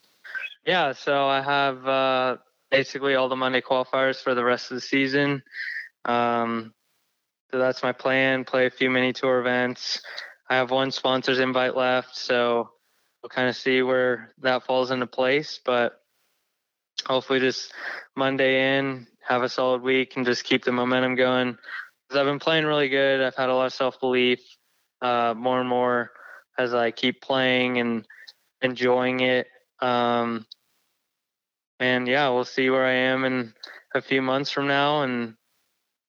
Yeah, 0.67 0.93
so 0.93 1.27
I 1.27 1.43
have 1.43 1.87
uh, 1.87 2.37
basically 2.71 3.15
all 3.15 3.29
the 3.29 3.37
Monday 3.37 3.61
qualifiers 3.61 4.23
for 4.23 4.35
the 4.35 4.45
rest 4.45 4.71
of 4.71 4.77
the 4.77 4.81
season. 4.81 5.43
Um, 6.05 6.73
so 7.55 7.61
that's 7.61 7.85
my 7.85 7.93
plan. 7.93 8.43
Play 8.43 8.67
a 8.67 8.71
few 8.71 8.91
mini 8.91 9.13
tour 9.13 9.39
events. 9.39 10.03
I 10.51 10.57
have 10.57 10.73
one 10.73 10.91
sponsor's 10.91 11.39
invite 11.39 11.77
left, 11.77 12.17
so 12.17 12.71
we'll 13.23 13.31
kind 13.31 13.49
of 13.49 13.55
see 13.55 13.81
where 13.81 14.33
that 14.43 14.67
falls 14.67 14.91
into 14.91 15.07
place. 15.07 15.61
But 15.65 15.93
hopefully 17.07 17.39
just 17.39 17.73
Monday 18.17 18.77
in, 18.77 19.07
have 19.21 19.45
a 19.45 19.49
solid 19.49 19.83
week, 19.83 20.15
and 20.17 20.27
just 20.27 20.43
keep 20.43 20.65
the 20.65 20.73
momentum 20.73 21.15
going. 21.15 21.57
Because 22.09 22.21
I've 22.21 22.27
been 22.27 22.41
playing 22.41 22.65
really 22.65 22.89
good. 22.89 23.21
I've 23.21 23.37
had 23.37 23.51
a 23.51 23.55
lot 23.55 23.67
of 23.67 23.73
self 23.73 24.01
belief, 24.01 24.41
uh, 25.01 25.35
more 25.37 25.61
and 25.61 25.69
more 25.69 26.11
as 26.59 26.75
I 26.75 26.91
keep 26.91 27.23
playing 27.23 27.79
and 27.79 28.05
enjoying 28.63 29.21
it. 29.21 29.47
Um, 29.81 30.45
and 31.79 32.09
yeah, 32.09 32.31
we'll 32.31 32.47
see 32.47 32.69
where 32.69 32.85
I 32.85 32.95
am 32.95 33.25
in 33.25 33.55
a 33.95 34.03
few 34.03 34.23
months 34.23 34.51
from 34.51 34.67
now, 34.67 35.05
and 35.05 35.37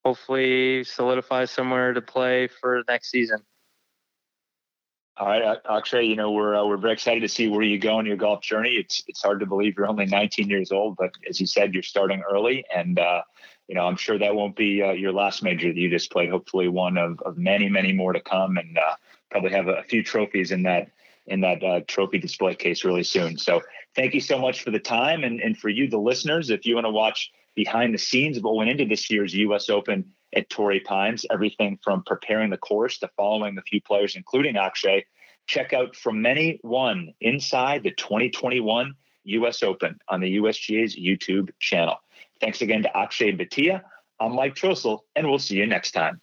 hopefully 0.05 0.83
solidify 0.83 1.45
somewhere 1.45 1.93
to 1.93 2.01
play 2.01 2.47
for 2.47 2.83
next 2.87 3.09
season. 3.09 3.39
All 5.17 5.27
right, 5.27 5.57
Akshay. 5.69 6.03
You 6.03 6.17
know 6.17 6.31
we're 6.31 6.55
uh, 6.55 6.65
we're 6.65 6.77
very 6.77 6.93
excited 6.93 7.21
to 7.21 7.29
see 7.29 7.47
where 7.47 7.61
you 7.61 7.79
go 7.79 7.99
in 7.99 8.05
your 8.05 8.17
golf 8.17 8.41
journey. 8.41 8.71
It's 8.71 9.01
it's 9.07 9.21
hard 9.21 9.39
to 9.39 9.45
believe 9.45 9.75
you're 9.77 9.87
only 9.87 10.05
19 10.05 10.49
years 10.49 10.73
old, 10.73 10.97
but 10.97 11.11
as 11.27 11.39
you 11.39 11.47
said, 11.47 11.73
you're 11.73 11.83
starting 11.83 12.21
early, 12.29 12.65
and 12.73 12.99
uh, 12.99 13.21
you 13.69 13.75
know 13.75 13.85
I'm 13.85 13.95
sure 13.95 14.19
that 14.19 14.35
won't 14.35 14.57
be 14.57 14.83
uh, 14.83 14.91
your 14.91 15.13
last 15.13 15.41
major 15.41 15.69
that 15.69 15.77
you 15.77 15.89
just 15.89 16.11
played. 16.11 16.29
Hopefully, 16.29 16.67
one 16.67 16.97
of, 16.97 17.21
of 17.21 17.37
many 17.37 17.69
many 17.69 17.93
more 17.93 18.11
to 18.11 18.19
come, 18.19 18.57
and 18.57 18.77
uh, 18.77 18.95
probably 19.31 19.51
have 19.51 19.69
a, 19.69 19.75
a, 19.75 19.83
few 19.83 20.03
trophies 20.03 20.51
in 20.51 20.63
that 20.63 20.91
in 21.27 21.39
that 21.39 21.63
uh, 21.63 21.79
trophy 21.87 22.19
display 22.19 22.53
case 22.53 22.83
really 22.83 23.03
soon. 23.03 23.37
So 23.37 23.61
thank 23.95 24.13
you 24.13 24.19
so 24.19 24.37
much 24.37 24.63
for 24.63 24.71
the 24.71 24.79
time, 24.79 25.23
and 25.23 25.39
and 25.39 25.57
for 25.57 25.69
you 25.69 25.89
the 25.89 25.97
listeners, 25.97 26.49
if 26.49 26.65
you 26.65 26.75
want 26.75 26.87
to 26.87 26.91
watch 26.91 27.31
behind 27.55 27.93
the 27.93 27.99
scenes 27.99 28.37
of 28.37 28.43
what 28.43 28.55
went 28.55 28.69
into 28.69 28.85
this 28.85 29.09
year's 29.09 29.33
U.S. 29.33 29.69
Open 29.69 30.05
at 30.35 30.49
Torrey 30.49 30.81
Pines, 30.81 31.25
everything 31.31 31.79
from 31.83 32.03
preparing 32.03 32.49
the 32.49 32.57
course 32.57 32.99
to 32.99 33.09
following 33.15 33.57
a 33.57 33.61
few 33.61 33.81
players, 33.81 34.15
including 34.15 34.57
Akshay. 34.57 35.05
Check 35.47 35.73
out 35.73 35.95
From 35.95 36.21
Many 36.21 36.59
One 36.61 37.13
inside 37.21 37.83
the 37.83 37.91
2021 37.91 38.93
US 39.25 39.63
Open 39.63 39.97
on 40.09 40.21
the 40.21 40.37
USGA's 40.37 40.95
YouTube 40.95 41.49
channel. 41.59 41.97
Thanks 42.41 42.61
again 42.61 42.83
to 42.83 42.97
Akshay 42.97 43.31
Bhatia. 43.31 43.81
I'm 44.19 44.33
Mike 44.33 44.55
Trostel, 44.55 45.05
and 45.15 45.27
we'll 45.27 45.39
see 45.39 45.55
you 45.55 45.65
next 45.65 45.91
time. 45.91 46.21